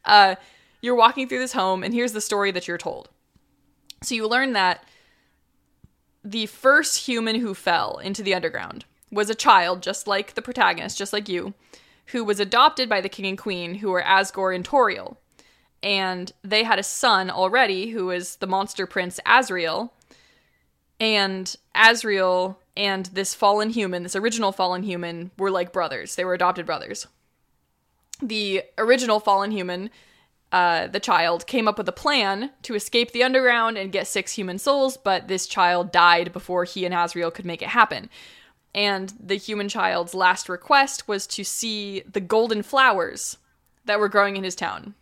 [0.05, 0.35] Uh,
[0.81, 3.09] you're walking through this home, and here's the story that you're told.
[4.03, 4.83] So you learn that
[6.23, 10.97] the first human who fell into the underground was a child, just like the protagonist,
[10.97, 11.53] just like you,
[12.07, 15.17] who was adopted by the king and queen, who were Asgore and Toriel.
[15.81, 19.91] And they had a son already, who was the monster prince Asriel.
[20.99, 26.15] And Asriel and this fallen human, this original fallen human, were like brothers.
[26.15, 27.07] They were adopted brothers.
[28.21, 29.89] The original fallen human
[30.55, 34.31] uh, the child came up with a plan to escape the underground and get six
[34.31, 38.09] human souls, but this child died before he and Asriel could make it happen.
[38.75, 43.37] And the human child's last request was to see the golden flowers
[43.85, 44.95] that were growing in his town.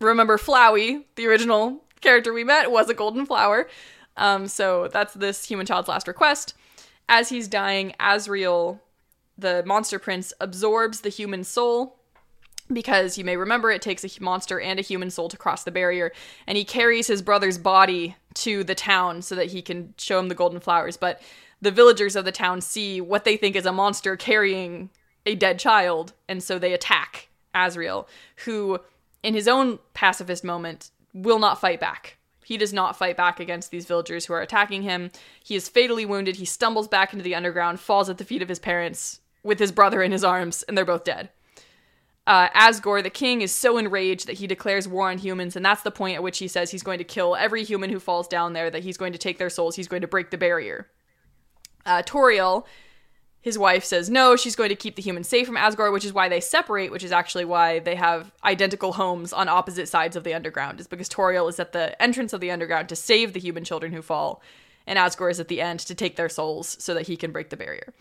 [0.00, 3.68] Remember, Flowey, the original character we met, was a golden flower.
[4.16, 6.54] Um, so that's this human child's last request.
[7.08, 8.78] As he's dying, Asriel,
[9.36, 11.98] the monster prince, absorbs the human soul
[12.72, 15.70] because you may remember it takes a monster and a human soul to cross the
[15.70, 16.12] barrier
[16.46, 20.28] and he carries his brother's body to the town so that he can show him
[20.28, 21.20] the golden flowers but
[21.60, 24.90] the villagers of the town see what they think is a monster carrying
[25.26, 28.06] a dead child and so they attack Asriel
[28.44, 28.80] who
[29.22, 32.18] in his own pacifist moment will not fight back.
[32.44, 35.10] He does not fight back against these villagers who are attacking him.
[35.42, 36.36] He is fatally wounded.
[36.36, 39.72] He stumbles back into the underground falls at the feet of his parents with his
[39.72, 41.30] brother in his arms and they're both dead.
[42.26, 45.82] Uh, Asgore, the king, is so enraged that he declares war on humans, and that's
[45.82, 48.54] the point at which he says he's going to kill every human who falls down
[48.54, 50.88] there, that he's going to take their souls, he's going to break the barrier.
[51.86, 52.64] Uh, Toriel,
[53.40, 56.12] his wife, says no, she's going to keep the humans safe from Asgore, which is
[56.12, 60.24] why they separate, which is actually why they have identical homes on opposite sides of
[60.24, 63.40] the underground, is because Toriel is at the entrance of the underground to save the
[63.40, 64.42] human children who fall,
[64.86, 67.50] and Asgore is at the end to take their souls so that he can break
[67.50, 67.92] the barrier.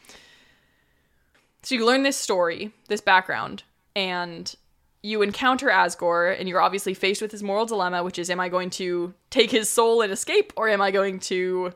[1.64, 3.64] So you learn this story, this background,
[3.96, 4.54] and
[5.02, 8.48] you encounter Asgore, and you're obviously faced with his moral dilemma, which is am I
[8.50, 11.74] going to take his soul and escape, or am I going to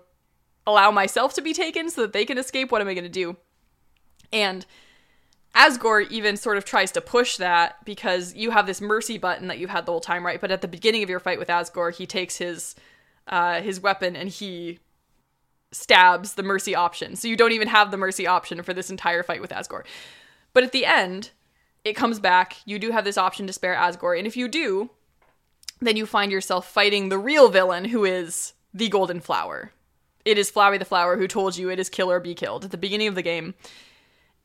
[0.68, 2.72] allow myself to be taken so that they can escape?
[2.72, 3.38] What am I going to do?
[4.32, 4.66] And
[5.56, 9.58] Asgore even sort of tries to push that because you have this mercy button that
[9.58, 10.40] you've had the whole time, right?
[10.40, 12.76] But at the beginning of your fight with Asgore, he takes his
[13.28, 14.80] uh, his weapon and he
[15.72, 17.16] stabs the mercy option.
[17.16, 19.84] So you don't even have the mercy option for this entire fight with Asgore.
[20.54, 21.32] But at the end,
[21.84, 22.58] it comes back.
[22.66, 24.92] You do have this option to spare Asgore, and if you do,
[25.82, 29.72] then you find yourself fighting the real villain, who is the Golden Flower.
[30.28, 32.72] It is Flowey the Flower who told you it is kill or be killed at
[32.72, 33.54] the beginning of the game.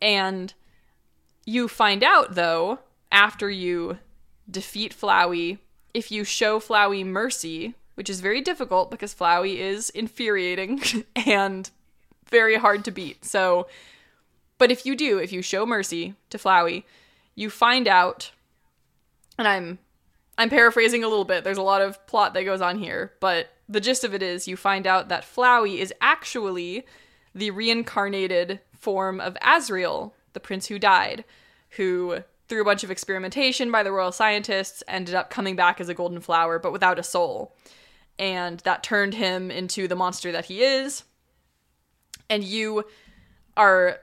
[0.01, 0.55] And
[1.45, 2.79] you find out, though,
[3.11, 3.99] after you
[4.49, 5.59] defeat Flowey,
[5.93, 10.81] if you show Flowey mercy, which is very difficult because Flowey is infuriating
[11.27, 11.69] and
[12.31, 13.25] very hard to beat.
[13.25, 13.67] So,
[14.59, 16.85] but if you do, if you show mercy to Flowey,
[17.35, 18.31] you find out,
[19.37, 19.81] and I'm
[20.39, 21.43] I'm paraphrasing a little bit.
[21.43, 24.47] There's a lot of plot that goes on here, but the gist of it is
[24.47, 26.85] you find out that Flowey is actually
[27.35, 31.25] the reincarnated form of Asriel, the prince who died,
[31.71, 32.19] who
[32.49, 35.95] through a bunch of experimentation by the royal scientists ended up coming back as a
[35.95, 37.57] golden flower but without a soul.
[38.19, 41.05] And that turned him into the monster that he is.
[42.29, 42.85] And you
[43.57, 43.99] are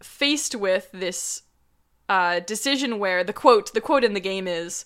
[0.00, 1.42] faced with this
[2.08, 4.84] uh, decision where the quote the quote in the game is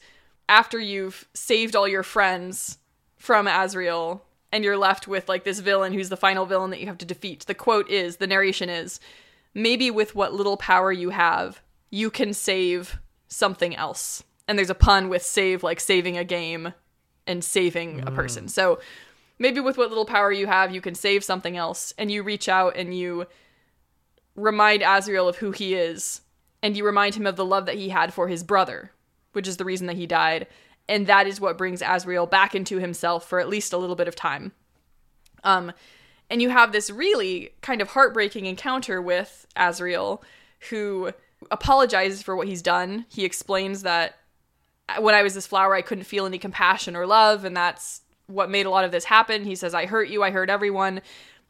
[0.49, 2.79] after you've saved all your friends
[3.17, 4.21] from Asriel
[4.53, 7.07] and you're left with like this villain who's the final villain that you have to
[7.07, 7.47] defeat.
[7.47, 9.01] The quote is the narration is
[9.55, 14.23] maybe with what little power you have, you can save something else.
[14.49, 16.75] And there's a pun with save like saving a game
[17.27, 18.15] and saving a mm.
[18.15, 18.49] person.
[18.49, 18.79] So
[19.39, 22.49] maybe with what little power you have, you can save something else and you reach
[22.49, 23.27] out and you
[24.37, 26.21] remind Asriel of who he is
[26.63, 28.93] and you remind him of the love that he had for his brother,
[29.33, 30.47] which is the reason that he died.
[30.89, 34.09] And that is what brings Asriel back into himself for at least a little bit
[34.09, 34.53] of time.
[35.43, 35.73] Um,
[36.31, 40.23] and you have this really kind of heartbreaking encounter with Asriel,
[40.71, 41.13] who
[41.51, 43.07] apologizes for what he's done.
[43.09, 44.17] He explains that
[44.99, 48.51] when I was this flower, I couldn't feel any compassion or love, and that's what
[48.51, 49.45] made a lot of this happen.
[49.45, 51.01] He says, I hurt you, I hurt everyone.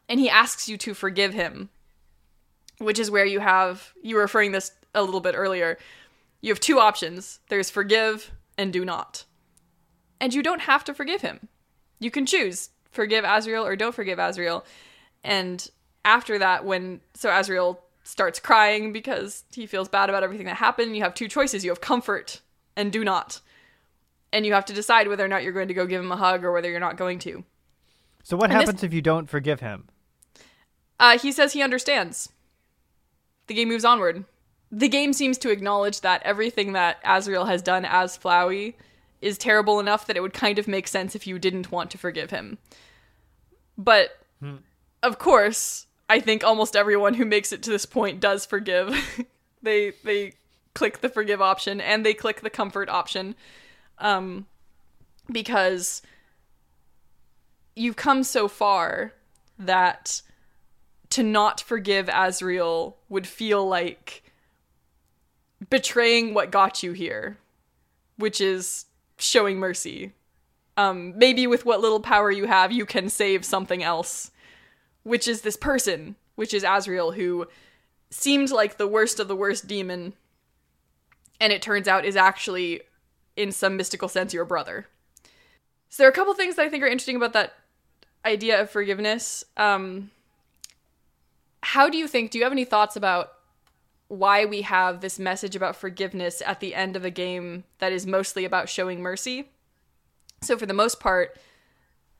[0.09, 1.69] And he asks you to forgive him,
[2.77, 5.77] which is where you have, you were referring this a little bit earlier.
[6.41, 9.25] You have two options there's forgive and do not.
[10.19, 11.47] And you don't have to forgive him.
[11.99, 14.63] You can choose forgive Asriel or don't forgive Asriel.
[15.23, 15.69] And
[16.03, 20.95] after that, when so Asriel starts crying because he feels bad about everything that happened,
[20.95, 21.63] you have two choices.
[21.63, 22.41] You have comfort
[22.75, 23.41] and do not.
[24.33, 26.17] And you have to decide whether or not you're going to go give him a
[26.17, 27.43] hug or whether you're not going to.
[28.23, 29.87] So what And this- happens if you don't forgive him?
[30.99, 32.29] Uh, he says he understands.
[33.47, 34.25] The game moves onward.
[34.71, 38.73] The game seems to acknowledge that everything that Asriel has done as Flowey
[39.21, 41.97] is terrible enough that it would kind of make sense if you didn't want to
[41.97, 42.57] forgive him.
[43.77, 44.19] But,
[45.01, 48.95] of course, I think almost everyone who makes it to this point does forgive.
[49.61, 50.33] they they
[50.73, 53.35] click the forgive option and they click the comfort option,
[53.99, 54.45] um,
[55.31, 56.01] because
[57.75, 59.13] you've come so far
[59.57, 60.21] that
[61.09, 64.23] to not forgive Asriel would feel like
[65.69, 67.37] betraying what got you here,
[68.17, 68.85] which is
[69.17, 70.13] showing mercy.
[70.75, 74.31] Um, maybe with what little power you have, you can save something else,
[75.03, 77.47] which is this person, which is Asriel, who
[78.09, 80.13] seemed like the worst of the worst demon,
[81.39, 82.81] and it turns out is actually,
[83.35, 84.87] in some mystical sense, your brother.
[85.89, 87.55] So there are a couple things that I think are interesting about that
[88.23, 89.43] idea of forgiveness.
[89.55, 90.11] Um,
[91.63, 92.31] how do you think?
[92.31, 93.31] Do you have any thoughts about
[94.07, 98.07] why we have this message about forgiveness at the end of a game that is
[98.07, 99.49] mostly about showing mercy?
[100.41, 101.37] So, for the most part,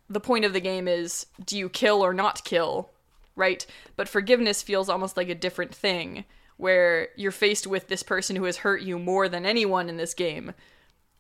[0.09, 2.89] the point of the game is do you kill or not kill,
[3.35, 3.65] right?
[3.95, 6.25] But forgiveness feels almost like a different thing,
[6.57, 10.13] where you're faced with this person who has hurt you more than anyone in this
[10.13, 10.53] game,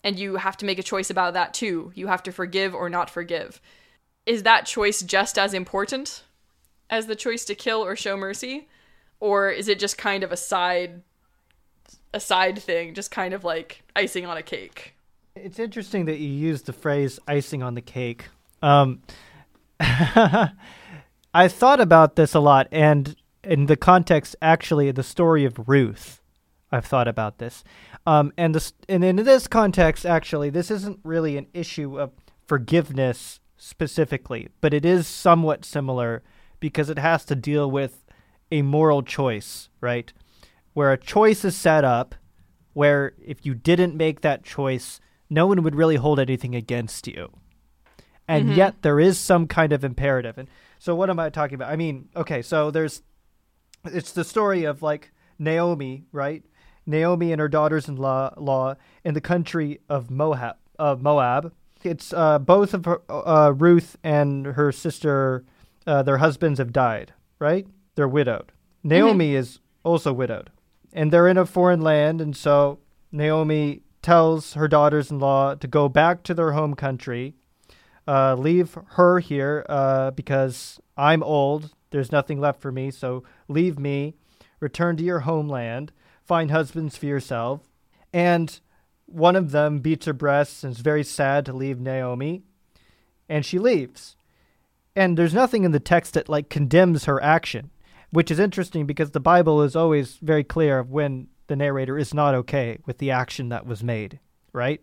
[0.03, 1.91] and you have to make a choice about that too.
[1.95, 3.61] You have to forgive or not forgive.
[4.25, 6.23] Is that choice just as important
[6.89, 8.67] as the choice to kill or show mercy?
[9.19, 11.01] Or is it just kind of a side
[12.13, 14.95] a side thing, just kind of like icing on a cake?
[15.35, 18.25] It's interesting that you use the phrase icing on the cake.
[18.61, 19.01] Um,
[19.79, 26.21] I thought about this a lot, and in the context, actually, the story of Ruth,
[26.71, 27.63] I've thought about this.
[28.05, 32.11] Um, and this, and in this context, actually, this isn't really an issue of
[32.45, 36.23] forgiveness specifically, but it is somewhat similar
[36.59, 38.03] because it has to deal with
[38.51, 40.11] a moral choice, right?
[40.73, 42.15] Where a choice is set up,
[42.73, 47.31] where if you didn't make that choice, no one would really hold anything against you.
[48.27, 50.37] And yet there is some kind of imperative.
[50.37, 51.71] And so what am I talking about?
[51.71, 53.01] I mean, okay, so there's
[53.85, 56.43] it's the story of like Naomi, right?
[56.85, 60.57] Naomi and her daughters-in-law law in the country of Moab.
[60.77, 61.53] Of Moab.
[61.83, 65.45] It's uh, both of her, uh, Ruth and her sister.
[65.85, 67.65] Uh, their husbands have died, right?
[67.97, 68.53] They're widowed.
[68.83, 70.49] Naomi is also widowed,
[70.93, 72.79] and they're in a foreign land, and so
[73.11, 77.35] Naomi tells her daughters-in-law to go back to their home country
[78.07, 81.71] uh, leave her here uh, because I'm old.
[81.91, 82.89] There's nothing left for me.
[82.89, 84.15] So leave me,
[84.59, 85.91] return to your homeland,
[86.23, 87.67] find husbands for yourself.
[88.13, 88.59] And
[89.05, 92.43] one of them beats her breasts and is very sad to leave Naomi.
[93.27, 94.15] And she leaves.
[94.95, 97.71] And there's nothing in the text that like condemns her action,
[98.11, 102.13] which is interesting because the Bible is always very clear of when the narrator is
[102.13, 104.19] not okay with the action that was made,
[104.53, 104.81] right?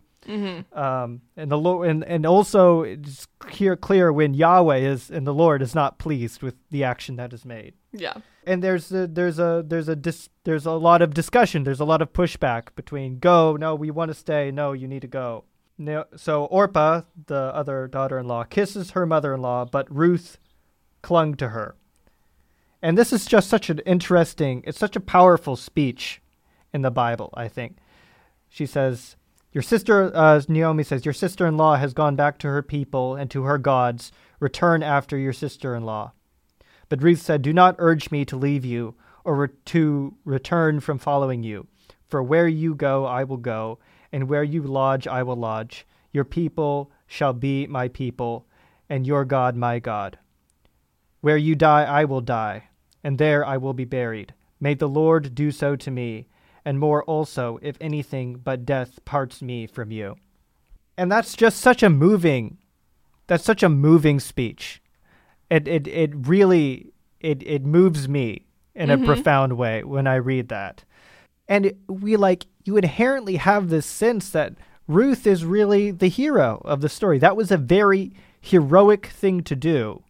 [0.72, 5.34] um, and the Lord, and, and also it's clear clear when Yahweh is and the
[5.34, 7.74] Lord is not pleased with the action that is made.
[7.92, 8.14] Yeah.
[8.46, 11.64] And there's a, there's a there's a dis, there's a lot of discussion.
[11.64, 15.02] There's a lot of pushback between go, no, we want to stay, no, you need
[15.02, 15.44] to go.
[15.76, 20.38] No, so Orpah, the other daughter-in-law, kisses her mother-in-law, but Ruth
[21.02, 21.74] clung to her.
[22.84, 26.20] And this is just such an interesting, it's such a powerful speech
[26.74, 27.78] in the Bible, I think.
[28.50, 29.16] She says,
[29.52, 33.16] Your sister, uh, Naomi says, Your sister in law has gone back to her people
[33.16, 34.12] and to her gods.
[34.38, 36.12] Return after your sister in law.
[36.90, 40.98] But Ruth said, Do not urge me to leave you or re- to return from
[40.98, 41.66] following you.
[42.06, 43.78] For where you go, I will go,
[44.12, 45.86] and where you lodge, I will lodge.
[46.12, 48.44] Your people shall be my people,
[48.90, 50.18] and your God my God.
[51.22, 52.64] Where you die, I will die,
[53.04, 54.34] and there I will be buried.
[54.58, 56.26] May the Lord do so to me,
[56.64, 60.16] and more also, if anything but death parts me from you.
[60.96, 62.58] And that's just such a moving
[63.26, 64.82] that's such a moving speech.
[65.50, 69.06] It it it really it it moves me in a mm-hmm.
[69.06, 70.84] profound way when I read that.
[71.48, 74.54] And we like you inherently have this sense that
[74.86, 77.18] Ruth is really the hero of the story.
[77.18, 80.03] That was a very heroic thing to do.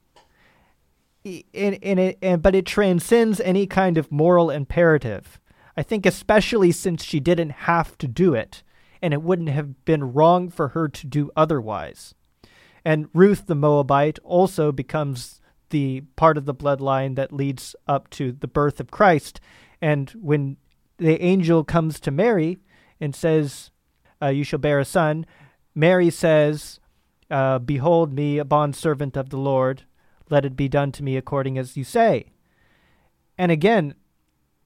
[1.24, 5.40] In, in it, and, but it transcends any kind of moral imperative.
[5.76, 8.62] I think, especially since she didn't have to do it,
[9.00, 12.14] and it wouldn't have been wrong for her to do otherwise.
[12.84, 18.32] And Ruth the Moabite also becomes the part of the bloodline that leads up to
[18.32, 19.40] the birth of Christ.
[19.80, 20.58] And when
[20.98, 22.58] the angel comes to Mary
[23.00, 23.70] and says,
[24.22, 25.26] uh, You shall bear a son,
[25.74, 26.78] Mary says,
[27.30, 29.82] uh, Behold me, a bondservant of the Lord.
[30.34, 32.32] Let it be done to me according as you say.
[33.38, 33.94] And again,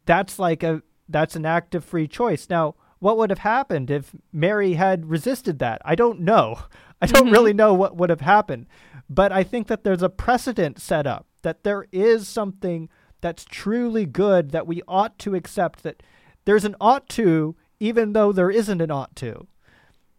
[0.06, 2.48] that's like a that's an act of free choice.
[2.48, 5.82] Now, what would have happened if Mary had resisted that?
[5.84, 6.58] I don't know.
[7.02, 7.32] I don't mm-hmm.
[7.34, 8.64] really know what would have happened.
[9.10, 12.88] But I think that there's a precedent set up that there is something
[13.20, 16.02] that's truly good that we ought to accept that
[16.46, 19.46] there's an ought to even though there isn't an ought to.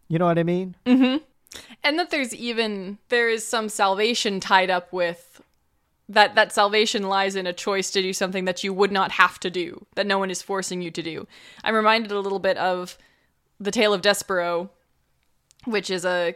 [0.06, 0.76] You know what I mean?
[0.86, 1.24] Mm-hmm.
[1.82, 5.40] And that there's even there is some salvation tied up with
[6.08, 9.38] that that salvation lies in a choice to do something that you would not have
[9.40, 11.26] to do, that no one is forcing you to do.
[11.62, 12.98] I'm reminded a little bit of
[13.60, 14.70] The Tale of Despereaux,
[15.64, 16.34] which is a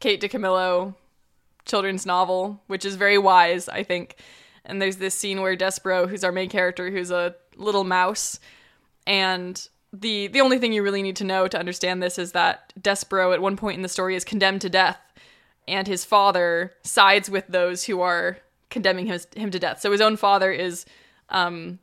[0.00, 0.94] Kate DiCamillo
[1.64, 4.16] children's novel, which is very wise, I think.
[4.64, 8.40] And there's this scene where Despereaux, who's our main character, who's a little mouse,
[9.06, 9.68] and
[10.00, 13.32] the the only thing you really need to know to understand this is that Despereaux
[13.32, 14.98] at one point in the story is condemned to death,
[15.68, 18.38] and his father sides with those who are
[18.70, 19.80] condemning him, him to death.
[19.80, 20.84] So his own father is,
[21.28, 21.78] um,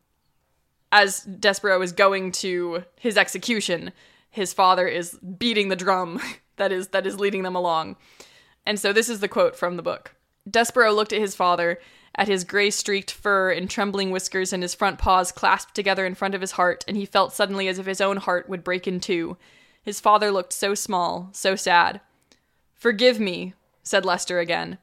[0.91, 3.93] as Despereaux is going to his execution,
[4.29, 6.19] his father is beating the drum
[6.57, 7.95] that is that is leading them along.
[8.65, 10.15] And so this is the quote from the book.
[10.49, 11.79] Despereaux looked at his father,
[12.15, 16.15] at his gray streaked fur and trembling whiskers and his front paws clasped together in
[16.15, 18.87] front of his heart, and he felt suddenly as if his own heart would break
[18.87, 19.37] in two.
[19.81, 22.01] His father looked so small, so sad.
[22.75, 23.53] Forgive me,
[23.83, 24.77] said Lester again.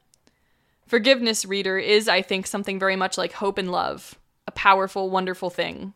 [0.87, 4.19] Forgiveness, reader, is, I think, something very much like hope and love.
[4.47, 5.93] A powerful, wonderful thing.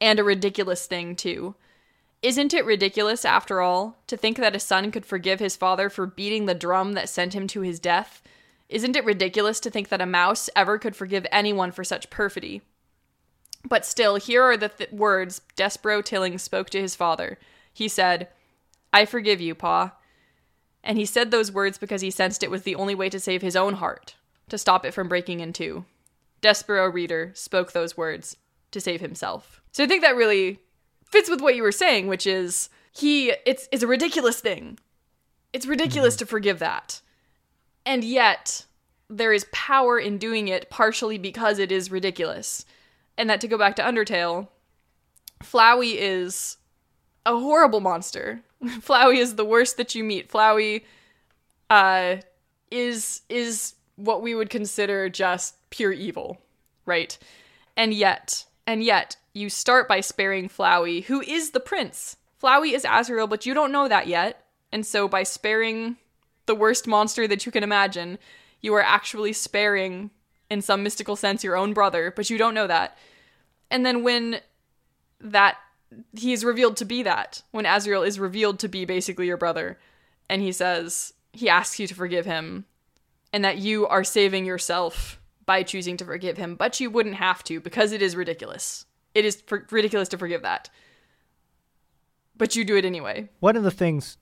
[0.00, 1.54] And a ridiculous thing, too.
[2.20, 6.06] Isn't it ridiculous, after all, to think that a son could forgive his father for
[6.06, 8.22] beating the drum that sent him to his death?
[8.74, 12.60] Isn't it ridiculous to think that a mouse ever could forgive anyone for such perfidy?
[13.64, 17.38] But still, here are the th- words Despereaux Tilling spoke to his father.
[17.72, 18.30] He said,
[18.92, 19.94] I forgive you, Pa.
[20.82, 23.42] And he said those words because he sensed it was the only way to save
[23.42, 24.16] his own heart,
[24.48, 25.84] to stop it from breaking in two.
[26.42, 28.36] Despereaux Reader spoke those words
[28.72, 29.62] to save himself.
[29.70, 30.58] So I think that really
[31.12, 34.80] fits with what you were saying, which is he it's it's a ridiculous thing.
[35.52, 36.24] It's ridiculous mm-hmm.
[36.24, 37.00] to forgive that.
[37.86, 38.64] And yet
[39.08, 42.64] there is power in doing it partially because it is ridiculous.
[43.16, 44.48] And that to go back to Undertale,
[45.42, 46.56] Flowey is
[47.26, 48.42] a horrible monster.
[48.64, 50.30] Flowey is the worst that you meet.
[50.30, 50.84] Flowey
[51.70, 52.16] uh
[52.70, 56.40] is is what we would consider just pure evil,
[56.86, 57.16] right?
[57.76, 62.16] And yet, and yet, you start by sparing Flowey, who is the prince.
[62.42, 64.44] Flowey is Asriel, but you don't know that yet.
[64.72, 65.96] And so by sparing
[66.46, 68.18] the worst monster that you can imagine,
[68.60, 70.10] you are actually sparing,
[70.50, 72.96] in some mystical sense, your own brother, but you don't know that.
[73.70, 74.40] And then when
[75.20, 75.56] that
[76.12, 79.78] he is revealed to be that, when Asriel is revealed to be basically your brother,
[80.28, 82.64] and he says he asks you to forgive him,
[83.32, 87.42] and that you are saving yourself by choosing to forgive him, but you wouldn't have
[87.44, 88.86] to because it is ridiculous.
[89.14, 90.70] It is ridiculous to forgive that.
[92.36, 93.28] But you do it anyway.
[93.40, 94.16] One of the things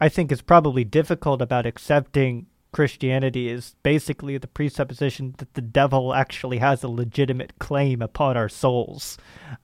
[0.00, 6.12] I think is probably difficult about accepting Christianity is basically the presupposition that the devil
[6.12, 9.16] actually has a legitimate claim upon our souls.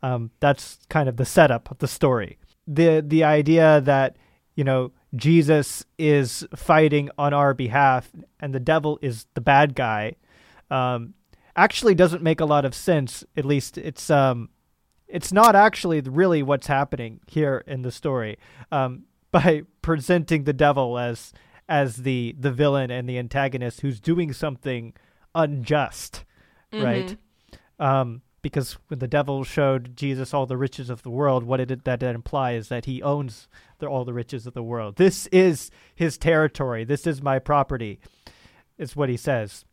[0.02, 2.38] Um, that's kind of the setup of the story.
[2.66, 4.16] the The idea that
[4.54, 10.14] you know Jesus is fighting on our behalf and the devil is the bad guy
[10.70, 11.14] um,
[11.56, 13.24] actually doesn't make a lot of sense.
[13.36, 14.50] At least it's um,
[15.08, 18.38] it's not actually really what's happening here in the story.
[18.70, 21.32] Um, by presenting the devil as
[21.68, 24.92] as the the villain and the antagonist who's doing something
[25.34, 26.24] unjust,
[26.72, 27.16] right?
[27.78, 31.70] Um, because when the devil showed Jesus all the riches of the world, what did
[31.70, 34.96] it, that imply is that he owns the, all the riches of the world.
[34.96, 36.84] This is his territory.
[36.84, 38.00] This is my property.
[38.78, 39.64] Is what he says.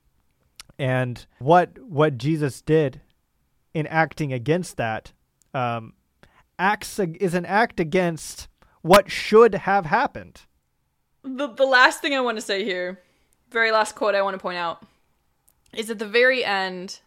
[0.78, 3.02] And what what Jesus did
[3.74, 5.14] in acting against that
[5.54, 5.94] um,
[6.60, 8.48] acts is an act against
[8.82, 10.42] what should have happened.
[11.24, 13.00] the the last thing I want to say here,
[13.52, 14.84] very last quote I want to point out,
[15.74, 17.00] is at the very end.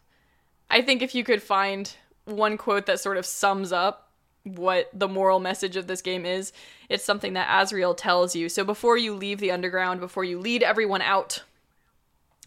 [0.68, 1.93] I think if you could find
[2.25, 4.11] one quote that sort of sums up
[4.45, 6.53] what the moral message of this game is,
[6.89, 8.49] it's something that Asriel tells you.
[8.49, 11.43] So before you leave the underground, before you lead everyone out,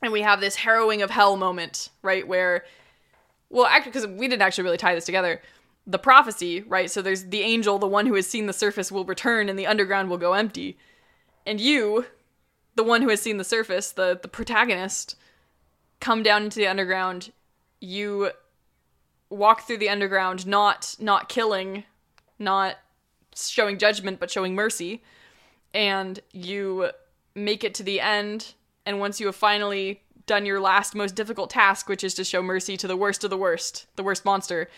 [0.01, 2.27] and we have this harrowing of hell moment, right?
[2.27, 2.65] Where,
[3.49, 5.41] well, actually, because we didn't actually really tie this together.
[5.85, 6.89] The prophecy, right?
[6.89, 9.67] So there's the angel, the one who has seen the surface will return, and the
[9.67, 10.77] underground will go empty
[11.45, 12.05] and you,
[12.75, 15.15] the one who has seen the surface, the the protagonist,
[15.99, 17.31] come down into the underground.
[17.79, 18.31] You
[19.29, 21.83] walk through the underground, not not killing,
[22.39, 22.77] not
[23.35, 25.03] showing judgment, but showing mercy,
[25.73, 26.91] and you
[27.35, 28.53] make it to the end.
[28.85, 32.41] And once you have finally done your last most difficult task, which is to show
[32.41, 34.69] mercy to the worst of the worst, the worst monster,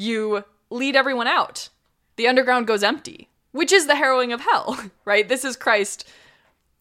[0.00, 1.68] you lead everyone out.
[2.16, 5.28] The underground goes empty, which is the harrowing of hell, right?
[5.28, 6.08] This is Christ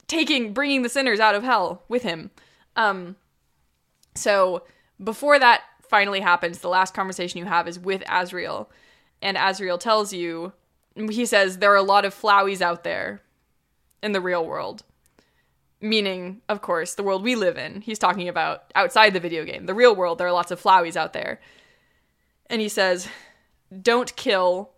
[0.08, 2.32] taking, bringing the sinners out of hell with him.
[2.76, 3.16] Um,
[4.16, 4.64] so
[5.04, 8.68] before that finally happens, the last conversation you have is with Asriel,
[9.22, 10.54] and Asriel tells you,
[10.96, 13.22] he says, there are a lot of flowies out there
[14.02, 14.84] in the real world.
[15.82, 17.82] Meaning, of course, the world we live in.
[17.82, 19.66] He's talking about outside the video game.
[19.66, 21.40] The real world, there are lots of flowies out there.
[22.50, 23.08] And he says,
[23.82, 24.72] don't kill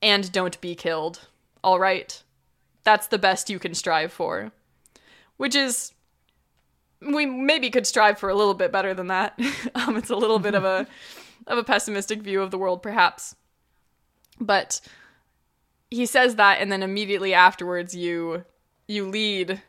[0.00, 1.28] and don't be killed.
[1.62, 2.22] All right.
[2.84, 4.52] That's the best you can strive for.
[5.36, 5.92] Which is
[7.00, 9.38] we maybe could strive for a little bit better than that.
[9.74, 10.86] um, it's a little bit of a
[11.46, 13.34] of a pessimistic view of the world perhaps.
[14.40, 14.80] But
[15.90, 18.44] he says that and then immediately afterwards you
[18.86, 19.62] you lead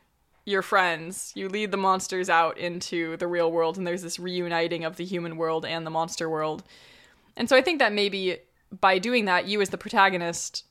[0.45, 4.83] your friends, you lead the monsters out into the real world and there's this reuniting
[4.83, 6.63] of the human world and the monster world.
[7.39, 8.37] And so I think that maybe
[8.79, 10.65] by doing that, you as the protagonist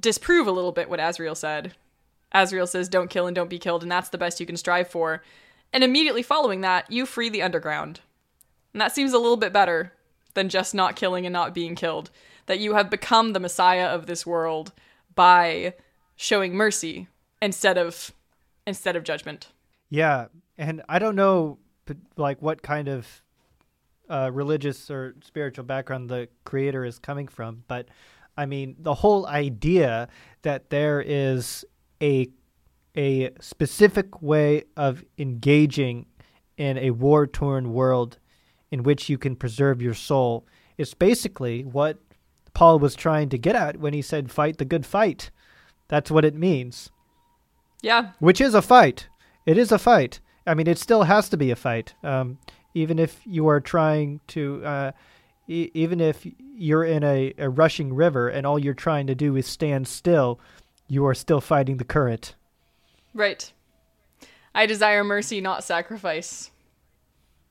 [0.00, 1.74] disprove a little bit what Asriel said.
[2.34, 4.88] Asriel says, don't kill and don't be killed, and that's the best you can strive
[4.88, 5.22] for.
[5.72, 8.00] And immediately following that, you free the underground.
[8.72, 9.92] And that seems a little bit better
[10.34, 12.10] than just not killing and not being killed.
[12.46, 14.72] That you have become the messiah of this world
[15.14, 15.74] by
[16.16, 17.08] showing mercy
[17.42, 18.12] instead of
[18.66, 19.48] instead of judgment.
[19.90, 21.58] Yeah, and I don't know,
[22.16, 23.06] like what kind of
[24.08, 27.88] uh, religious or spiritual background the creator is coming from, but
[28.36, 30.08] I mean the whole idea
[30.42, 31.64] that there is
[32.02, 32.28] a
[32.96, 36.06] a specific way of engaging
[36.56, 38.18] in a war torn world
[38.70, 40.46] in which you can preserve your soul
[40.76, 41.98] is basically what
[42.54, 45.30] Paul was trying to get at when he said fight the good fight.
[45.88, 46.90] That's what it means.
[47.82, 49.08] Yeah, Which is a fight.
[49.46, 50.20] It is a fight.
[50.46, 51.94] I mean, it still has to be a fight.
[52.02, 52.38] Um,
[52.74, 54.92] even if you are trying to, uh,
[55.48, 59.36] e- even if you're in a, a rushing river and all you're trying to do
[59.36, 60.38] is stand still,
[60.88, 62.34] you are still fighting the current.
[63.14, 63.52] right.
[64.54, 66.50] I desire mercy, not sacrifice.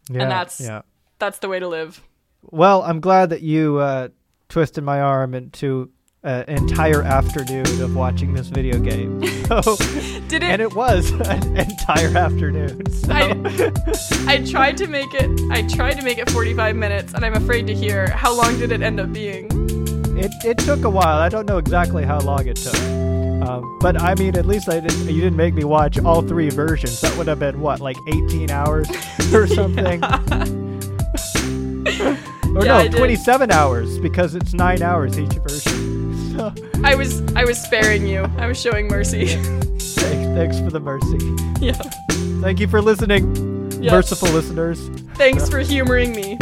[0.10, 0.82] Yeah, and that's- yeah.
[1.20, 2.04] That's the way to live.
[2.44, 4.10] Well, I'm glad that you uh,
[4.50, 5.90] twisted my arm into
[6.24, 9.22] uh, an entire afternoon of watching this video game.
[9.48, 9.78] So,
[10.28, 10.50] Did it?
[10.50, 12.86] and it was an entire afternoon.
[12.92, 13.14] So.
[13.14, 13.72] I,
[14.28, 15.30] I tried to make it.
[15.50, 18.74] I tried to make it 45 minutes, and I'm afraid to hear how long did
[18.74, 19.46] it end up being.
[20.18, 21.18] It, it took a while.
[21.20, 22.76] I don't know exactly how long it took.
[22.76, 25.08] Um, but I mean, at least I didn't.
[25.08, 27.00] You didn't make me watch all three versions.
[27.00, 28.90] That would have been what, like 18 hours
[29.34, 30.04] or something.
[30.04, 30.10] or
[32.66, 32.98] Yeah, no, did.
[32.98, 35.97] 27 hours because it's nine hours each version.
[36.38, 36.54] So
[36.84, 38.24] I was I was sparing you.
[38.38, 39.26] I was showing mercy.
[39.80, 39.98] thanks,
[40.38, 41.18] thanks for the mercy.
[41.66, 41.74] yeah.
[42.42, 43.92] Thank you for listening, Yeah.
[43.94, 44.88] merciful listeners.
[45.16, 46.38] Thanks for humoring me.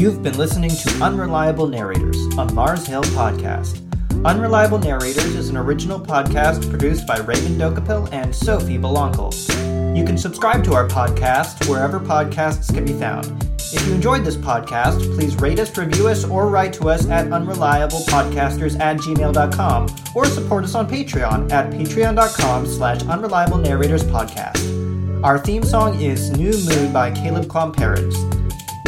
[0.00, 3.80] You've been listening to Unreliable Narrators, a Mars Hill podcast.
[4.24, 9.32] Unreliable Narrators is an original podcast produced by Raymond Dokapil and Sophie Belankel.
[9.96, 13.47] You can subscribe to our podcast wherever podcasts can be found.
[13.70, 17.26] If you enjoyed this podcast, please rate us, review us, or write to us at
[17.26, 25.22] unreliablepodcasters at gmail.com or support us on Patreon at patreon.com slash unreliable narrators podcast.
[25.22, 28.14] Our theme song is New Moon by Caleb Klomparens.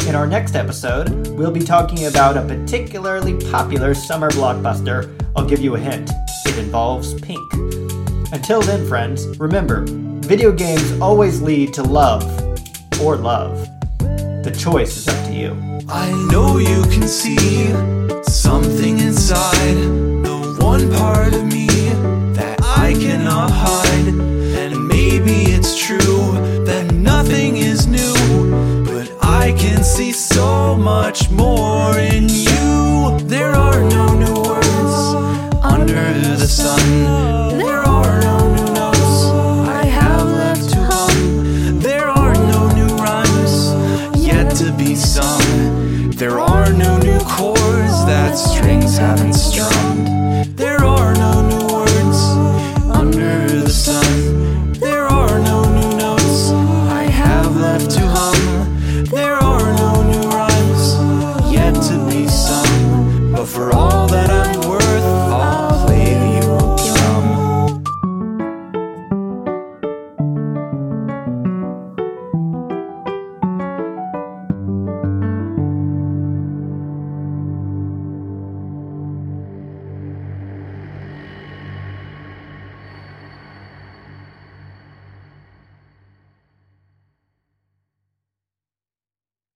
[0.07, 5.13] In our next episode, we'll be talking about a particularly popular summer blockbuster.
[5.35, 6.09] I'll give you a hint
[6.47, 7.53] it involves pink.
[8.33, 9.85] Until then, friends, remember
[10.21, 12.23] video games always lead to love
[13.01, 13.67] or love.
[14.43, 15.51] The choice is up to you.
[15.87, 17.71] I know you can see
[18.23, 19.77] something inside
[20.23, 21.67] the one part of me
[22.33, 24.07] that I cannot hide.
[24.07, 31.97] And maybe it's true that nothing is new, but I can see so much more
[31.99, 33.19] in you.
[33.27, 37.30] There are no new words under the sun.
[48.91, 49.80] silent strong